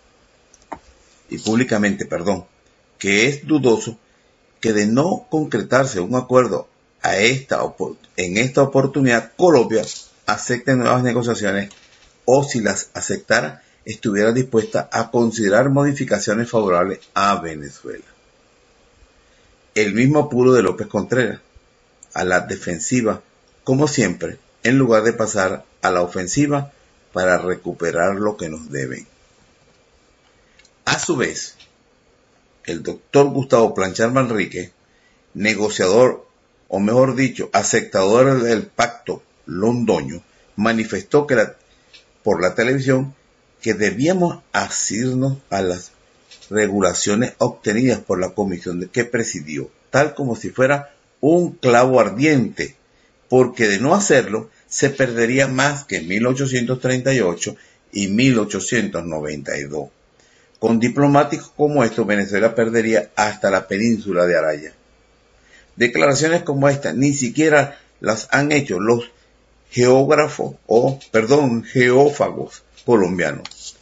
y 1.28 1.38
públicamente, 1.38 2.06
perdón, 2.06 2.44
que 2.98 3.28
es 3.28 3.46
dudoso 3.46 3.98
que 4.60 4.72
de 4.72 4.86
no 4.86 5.26
concretarse 5.30 6.00
un 6.00 6.14
acuerdo 6.14 6.68
a 7.02 7.16
esta, 7.16 7.60
en 8.16 8.36
esta 8.36 8.62
oportunidad 8.62 9.32
Colombia 9.36 9.84
acepte 10.26 10.74
nuevas 10.76 11.02
negociaciones 11.02 11.70
o 12.24 12.42
si 12.44 12.60
las 12.60 12.90
aceptara 12.94 13.62
estuviera 13.84 14.32
dispuesta 14.32 14.88
a 14.92 15.10
considerar 15.10 15.70
modificaciones 15.70 16.50
favorables 16.50 17.00
a 17.14 17.36
Venezuela. 17.40 18.04
El 19.74 19.94
mismo 19.94 20.20
apuro 20.20 20.52
de 20.52 20.62
López 20.62 20.88
Contreras, 20.88 21.40
a 22.12 22.24
la 22.24 22.40
defensiva, 22.40 23.22
como 23.66 23.88
siempre, 23.88 24.38
en 24.62 24.78
lugar 24.78 25.02
de 25.02 25.12
pasar 25.12 25.64
a 25.82 25.90
la 25.90 26.02
ofensiva 26.02 26.70
para 27.12 27.36
recuperar 27.36 28.14
lo 28.14 28.36
que 28.36 28.48
nos 28.48 28.70
deben. 28.70 29.08
A 30.84 31.00
su 31.00 31.16
vez, 31.16 31.56
el 32.64 32.84
doctor 32.84 33.26
Gustavo 33.30 33.74
Planchar 33.74 34.12
Manrique, 34.12 34.70
negociador, 35.34 36.28
o 36.68 36.78
mejor 36.78 37.16
dicho, 37.16 37.50
aceptador 37.52 38.40
del 38.40 38.68
pacto 38.68 39.24
londoño, 39.46 40.22
manifestó 40.54 41.26
que 41.26 41.36
por 42.22 42.40
la 42.40 42.54
televisión 42.54 43.16
que 43.60 43.74
debíamos 43.74 44.44
asirnos 44.52 45.38
a 45.50 45.60
las 45.60 45.90
regulaciones 46.50 47.34
obtenidas 47.38 47.98
por 47.98 48.20
la 48.20 48.30
comisión 48.30 48.88
que 48.92 49.04
presidió, 49.04 49.72
tal 49.90 50.14
como 50.14 50.36
si 50.36 50.50
fuera 50.50 50.94
un 51.20 51.50
clavo 51.50 51.98
ardiente, 51.98 52.76
porque 53.28 53.68
de 53.68 53.78
no 53.78 53.94
hacerlo 53.94 54.50
se 54.68 54.90
perdería 54.90 55.48
más 55.48 55.84
que 55.84 56.00
1838 56.00 57.56
y 57.92 58.08
1892. 58.08 59.90
Con 60.58 60.80
diplomáticos 60.80 61.52
como 61.56 61.84
estos, 61.84 62.06
Venezuela 62.06 62.54
perdería 62.54 63.10
hasta 63.14 63.50
la 63.50 63.68
península 63.68 64.26
de 64.26 64.38
Araya. 64.38 64.72
Declaraciones 65.76 66.42
como 66.42 66.68
esta 66.68 66.92
ni 66.92 67.12
siquiera 67.12 67.78
las 68.00 68.28
han 68.30 68.52
hecho 68.52 68.80
los 68.80 69.10
geógrafos 69.70 70.56
o, 70.66 70.98
perdón, 71.10 71.64
geófagos 71.64 72.62
colombianos. 72.86 73.76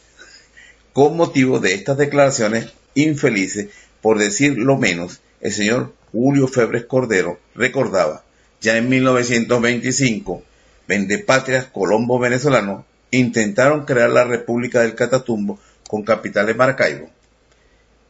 Con 0.91 1.15
motivo 1.15 1.59
de 1.59 1.73
estas 1.73 1.97
declaraciones 1.97 2.73
infelices, 2.95 3.69
por 4.01 4.19
decir 4.19 4.57
lo 4.57 4.77
menos, 4.77 5.21
el 5.39 5.53
señor 5.53 5.93
Julio 6.11 6.47
Febres 6.47 6.85
Cordero 6.85 7.39
recordaba, 7.55 8.24
ya 8.65 8.77
en 8.77 8.89
1925, 8.89 10.43
vendepatrias 10.87 11.65
colombo 11.65 12.17
venezolanos 12.17 12.83
intentaron 13.11 13.85
crear 13.85 14.09
la 14.09 14.23
República 14.23 14.81
del 14.81 14.95
Catatumbo 14.95 15.59
con 15.87 16.03
capital 16.03 16.49
en 16.49 16.57
Maracaibo, 16.57 17.09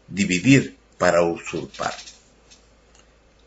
dividir 0.08 0.78
para 0.98 1.22
usurpar. 1.24 1.94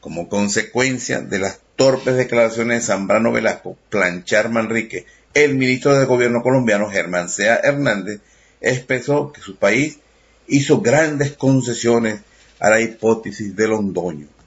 Como 0.00 0.28
consecuencia 0.28 1.20
de 1.20 1.38
las 1.38 1.60
torpes 1.76 2.14
declaraciones 2.14 2.82
de 2.82 2.86
Zambrano 2.86 3.32
Velasco, 3.32 3.78
Planchar 3.88 4.50
Manrique, 4.50 5.06
el 5.32 5.54
ministro 5.54 5.98
de 5.98 6.04
Gobierno 6.04 6.42
colombiano 6.42 6.90
Germán 6.90 7.30
Sea 7.30 7.56
Hernández 7.62 8.20
expresó 8.60 9.32
que 9.32 9.40
su 9.40 9.56
país 9.56 9.98
hizo 10.46 10.82
grandes 10.82 11.32
concesiones 11.32 12.20
a 12.60 12.68
la 12.68 12.80
hipótesis 12.82 13.56
de 13.56 13.66
Londoño. 13.66 14.37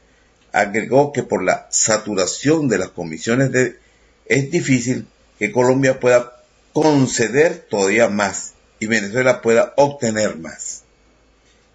Agregó 0.51 1.11
que 1.13 1.23
por 1.23 1.43
la 1.43 1.67
saturación 1.69 2.67
de 2.67 2.77
las 2.77 2.89
comisiones 2.89 3.51
es 4.25 4.51
difícil 4.51 5.07
que 5.39 5.51
Colombia 5.51 5.99
pueda 5.99 6.41
conceder 6.73 7.65
todavía 7.69 8.09
más 8.09 8.53
y 8.79 8.87
Venezuela 8.87 9.41
pueda 9.41 9.73
obtener 9.77 10.37
más. 10.37 10.83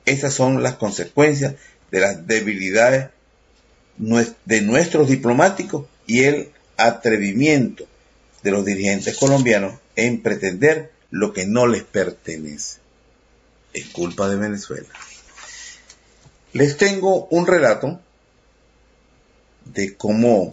Esas 0.04 0.34
son 0.34 0.62
las 0.62 0.74
consecuencias 0.74 1.54
de 1.90 2.00
las 2.00 2.26
debilidades 2.26 3.08
de 3.96 4.60
nuestros 4.60 5.08
diplomáticos 5.08 5.86
y 6.06 6.24
el 6.24 6.50
atrevimiento 6.76 7.86
de 8.42 8.50
los 8.50 8.64
dirigentes 8.64 9.16
colombianos 9.16 9.74
en 9.96 10.22
pretender 10.22 10.92
lo 11.10 11.32
que 11.32 11.46
no 11.46 11.66
les 11.66 11.82
pertenece. 11.82 12.78
Es 13.72 13.86
culpa 13.86 14.28
de 14.28 14.36
Venezuela. 14.36 14.88
Les 16.52 16.76
tengo 16.76 17.26
un 17.26 17.46
relato 17.46 18.00
de 19.72 19.96
cómo, 19.96 20.50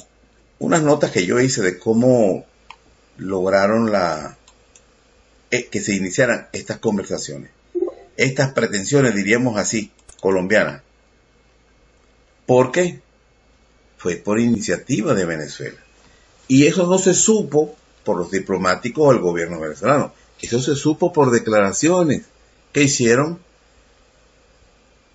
unas 0.60 0.84
notas 0.84 1.12
que 1.12 1.26
yo 1.26 1.40
hice 1.40 1.62
de 1.62 1.78
cómo 1.78 2.46
lograron 3.18 3.92
la, 3.92 4.38
eh, 5.52 5.68
que 5.68 5.82
se 5.82 5.94
iniciaran 5.94 6.48
estas 6.54 6.80
conversaciones, 6.80 7.52
estas 8.18 8.54
pretensiones, 8.54 9.16
diríamos 9.16 9.58
así, 9.58 9.92
colombianas. 10.20 10.82
¿Por 12.46 12.72
qué? 12.72 13.02
Fue 13.98 14.16
por 14.18 14.40
iniciativa 14.40 15.14
de 15.14 15.26
Venezuela. 15.26 15.80
Y 16.48 16.66
eso 16.68 16.88
no 16.88 16.98
se 16.98 17.14
supo 17.14 17.76
por 18.04 18.18
los 18.18 18.32
diplomáticos 18.32 19.14
del 19.14 19.22
gobierno 19.22 19.60
venezolano. 19.60 20.14
Eso 20.42 20.62
se 20.62 20.76
supo 20.76 21.14
por 21.14 21.32
declaraciones 21.32 22.24
que 22.74 22.84
hicieron 22.84 23.40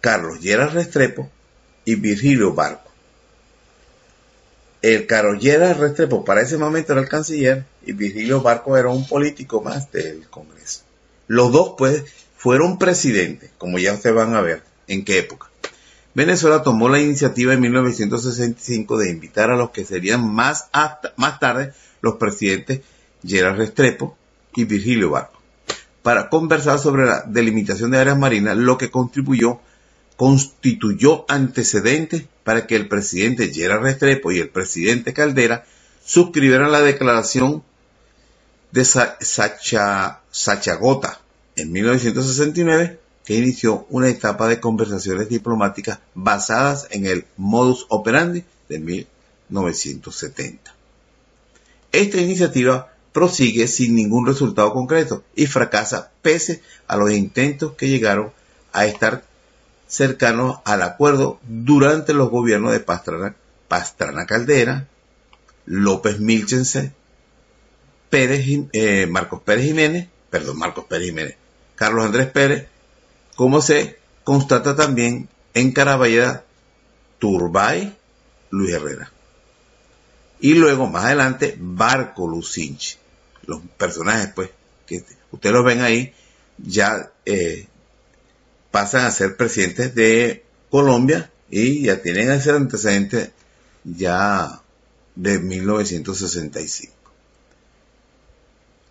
Carlos 0.01 0.41
Lleras 0.41 0.73
Restrepo 0.73 1.29
y 1.85 1.97
Virgilio 1.97 2.55
Barco. 2.55 2.88
El 4.81 5.07
Carlos 5.07 5.43
Lleras 5.43 5.77
Restrepo 5.77 6.25
para 6.25 6.43
ese 6.43 6.57
momento 6.57 6.93
era 6.93 7.03
el 7.03 7.09
canciller 7.09 7.65
y 7.85 7.93
Virgilio 7.93 8.41
Barco 8.41 8.77
era 8.77 8.89
un 8.89 9.07
político 9.07 9.61
más 9.61 9.91
del 9.91 10.29
Congreso. 10.29 10.83
Los 11.27 11.53
dos 11.53 11.75
pues 11.77 12.05
fueron 12.37 12.79
presidentes, 12.79 13.51
como 13.59 13.79
ya 13.79 13.95
ustedes 13.95 14.15
van 14.15 14.35
a 14.35 14.41
ver 14.41 14.63
en 14.87 15.05
qué 15.05 15.19
época. 15.19 15.51
Venezuela 16.15 16.63
tomó 16.63 16.89
la 16.89 17.01
iniciativa 17.01 17.53
en 17.53 17.61
1965 17.61 18.99
de 18.99 19.11
invitar 19.11 19.51
a 19.51 19.57
los 19.57 19.71
que 19.71 19.85
serían 19.85 20.27
más, 20.27 20.69
más 21.17 21.39
tarde 21.41 21.73
los 22.01 22.15
presidentes 22.15 22.81
Gerard 23.27 23.57
Restrepo 23.57 24.17
y 24.55 24.65
Virgilio 24.65 25.11
Barco 25.11 25.39
para 26.09 26.31
conversar 26.31 26.79
sobre 26.79 27.05
la 27.05 27.23
delimitación 27.27 27.91
de 27.91 27.99
áreas 27.99 28.17
marinas, 28.17 28.57
lo 28.57 28.79
que 28.79 28.91
contribuyó, 28.91 29.61
constituyó 30.19 31.25
antecedentes 31.29 32.25
para 32.43 32.67
que 32.67 32.75
el 32.75 32.89
presidente 32.89 33.55
Gerard 33.55 33.83
Restrepo 33.83 34.33
y 34.33 34.41
el 34.41 34.49
presidente 34.49 35.15
Caldera 35.15 35.65
suscribieran 36.05 36.73
la 36.73 36.81
declaración 36.81 37.63
de 38.73 38.85
Sachagota 38.85 40.25
en 41.55 41.71
1969 41.71 42.99
que 43.25 43.37
inició 43.37 43.87
una 43.91 44.09
etapa 44.09 44.49
de 44.49 44.59
conversaciones 44.59 45.29
diplomáticas 45.29 46.01
basadas 46.15 46.89
en 46.91 47.07
el 47.07 47.25
modus 47.37 47.87
operandi 47.89 48.43
de 48.69 48.81
1970. 48.81 50.75
Esta 51.93 52.21
iniciativa 52.21 52.93
prosigue 53.13 53.69
sin 53.69 53.95
ningún 53.95 54.27
resultado 54.27 54.73
concreto 54.73 55.23
y 55.37 55.47
fracasa 55.47 56.11
pese 56.23 56.61
a 56.89 56.97
los 56.97 57.13
intentos 57.13 57.75
que 57.75 57.89
llegaron 57.89 58.33
a 58.73 58.87
estar 58.87 59.28
cercanos 59.89 60.61
al 60.65 60.83
acuerdo 60.83 61.41
durante 61.49 62.13
los 62.13 62.31
gobiernos 62.31 62.73
de 62.73 62.81
Pastrana, 62.81 64.27
Caldera, 64.27 64.87
López 65.67 66.21
Milchense, 66.21 66.93
Pérez, 68.11 68.47
eh, 68.73 69.07
Marcos 69.07 69.43
Pérez 69.43 69.65
Jiménez, 69.65 70.09
perdón, 70.31 70.59
Marcos 70.59 70.85
Pérez 70.85 71.09
Jiménez, 71.09 71.37
Carlos 71.75 72.05
Andrés 72.05 72.29
Pérez, 72.29 72.69
como 73.35 73.61
se 73.61 73.99
constata 74.25 74.77
también 74.77 75.29
en 75.55 75.73
Caraballeda, 75.73 76.45
Turbay, 77.19 77.97
Luis 78.51 78.73
Herrera. 78.73 79.11
Y 80.41 80.55
luego, 80.55 80.87
más 80.87 81.07
adelante, 81.07 81.57
Barco 81.59 82.29
Lucinchi. 82.29 82.97
Los 83.47 83.61
personajes, 83.77 84.31
pues, 84.35 84.51
que 84.87 85.03
ustedes 85.33 85.55
los 85.55 85.65
ven 85.65 85.81
ahí, 85.81 86.13
ya 86.59 87.11
eh, 87.25 87.67
pasan 88.71 89.07
a 89.07 89.11
ser 89.11 89.37
presidentes 89.37 89.95
de 89.95 90.45
Colombia 90.71 91.31
y 91.51 91.83
ya 91.83 92.03
tienen 92.03 92.31
ese 92.31 92.51
antecedente 92.51 93.33
ya 93.85 94.61
de 95.15 95.39
1965. 95.39 96.93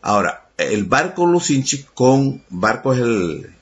Ahora, 0.02 0.50
el 0.58 0.86
barco 0.86 1.26
Lucinchi 1.26 1.86
con 1.94 2.44
barco 2.50 2.94
es 2.94 3.00
el, 3.00 3.54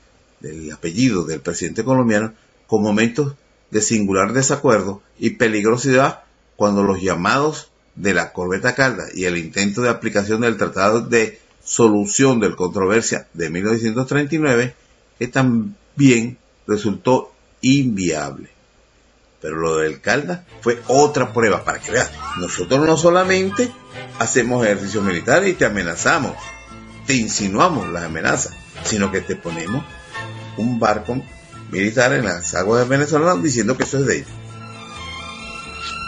el 0.41 0.71
apellido 0.71 1.25
del 1.25 1.41
presidente 1.41 1.83
colombiano 1.83 2.33
con 2.67 2.81
momentos 2.81 3.35
de 3.71 3.81
singular 3.81 4.33
desacuerdo 4.33 5.01
y 5.19 5.31
peligrosidad 5.31 6.23
cuando 6.55 6.83
los 6.83 7.01
llamados 7.01 7.69
de 7.95 8.13
la 8.13 8.31
corbeta 8.33 8.75
Calda 8.75 9.05
y 9.13 9.25
el 9.25 9.37
intento 9.37 9.81
de 9.81 9.89
aplicación 9.89 10.41
del 10.41 10.57
Tratado 10.57 11.01
de 11.01 11.39
Solución 11.63 12.39
del 12.39 12.55
Controversia 12.55 13.27
de 13.33 13.49
1939, 13.49 14.75
que 15.17 15.27
también 15.95 16.37
resultó 16.67 17.33
inviable. 17.61 18.49
Pero 19.41 19.57
lo 19.57 19.77
del 19.77 20.01
Calda 20.01 20.45
fue 20.61 20.81
otra 20.87 21.33
prueba 21.33 21.63
para 21.63 21.79
que 21.79 21.91
veas. 21.91 22.11
Nosotros 22.37 22.85
no 22.85 22.97
solamente 22.97 23.71
hacemos 24.19 24.65
ejercicio 24.65 25.01
militar 25.01 25.45
y 25.47 25.53
te 25.53 25.65
amenazamos, 25.65 26.33
te 27.05 27.13
insinuamos 27.13 27.89
las 27.89 28.03
amenazas, 28.03 28.53
sino 28.83 29.11
que 29.11 29.21
te 29.21 29.35
ponemos 29.35 29.83
un 30.57 30.79
barco 30.79 31.21
militar 31.69 32.13
en 32.13 32.25
las 32.25 32.55
aguas 32.55 32.83
de 32.83 32.89
Venezuela 32.89 33.35
diciendo 33.35 33.77
que 33.77 33.83
eso 33.83 33.99
es 33.99 34.05
de 34.05 34.17
ellos 34.17 34.45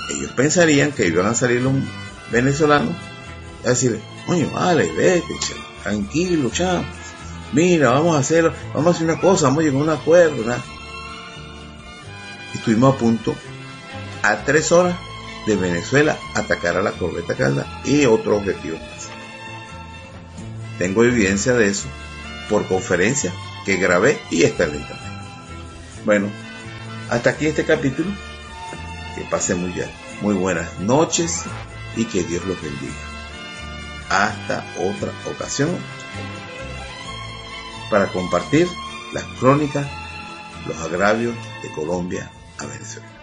ellos 0.10 0.32
pensarían 0.32 0.92
que 0.92 1.08
iban 1.08 1.26
a 1.26 1.36
salir 1.36 1.62
los 1.62 1.74
venezolanos 2.32 2.96
a 3.66 3.70
decir, 3.70 4.00
oye, 4.28 4.46
vale, 4.46 4.92
vete, 4.94 5.36
tranquilo, 5.84 6.50
chao. 6.52 6.84
Mira, 7.54 7.92
vamos 7.92 8.16
a 8.16 8.20
hacerlo, 8.20 8.54
vamos 8.74 8.88
a 8.88 8.90
hacer 8.92 9.10
una 9.10 9.20
cosa, 9.20 9.46
vamos 9.46 9.60
a 9.60 9.64
llegar 9.64 9.82
a 9.82 9.84
un 9.84 9.90
acuerdo. 9.90 10.56
Estuvimos 12.54 12.96
a 12.96 12.98
punto, 12.98 13.36
a 14.24 14.38
tres 14.44 14.72
horas 14.72 14.96
de 15.46 15.56
Venezuela, 15.56 16.18
atacar 16.36 16.78
a 16.78 16.82
la 16.82 16.92
corbeta 16.92 17.36
Calda 17.36 17.82
y 17.86 18.06
otro 18.06 18.38
objetivo. 18.38 18.78
Tengo 20.78 21.04
evidencia 21.04 21.54
de 21.54 21.68
eso 21.68 21.88
por 22.50 22.68
conferencia 22.68 23.34
que 23.66 23.78
grabé 23.78 24.20
y 24.30 24.44
está 24.44 24.66
en 24.66 24.76
internet. 24.76 25.00
Bueno, 26.06 26.30
hasta 27.10 27.32
aquí 27.32 27.48
este 27.48 27.66
capítulo 27.66 28.10
que 29.16 29.22
pasen 29.24 29.62
muy 29.62 29.72
bien. 29.72 29.90
Muy 30.22 30.36
buenas 30.36 30.80
noches 30.80 31.44
y 31.96 32.06
que 32.06 32.24
Dios 32.24 32.46
los 32.46 32.62
bendiga. 32.62 32.94
Hasta 34.10 34.66
otra 34.80 35.12
ocasión 35.30 35.70
para 37.90 38.08
compartir 38.12 38.68
las 39.14 39.24
crónicas, 39.40 39.88
los 40.68 40.78
agravios 40.82 41.36
de 41.62 41.72
Colombia 41.72 42.30
a 42.60 42.66
Venezuela. 42.66 43.17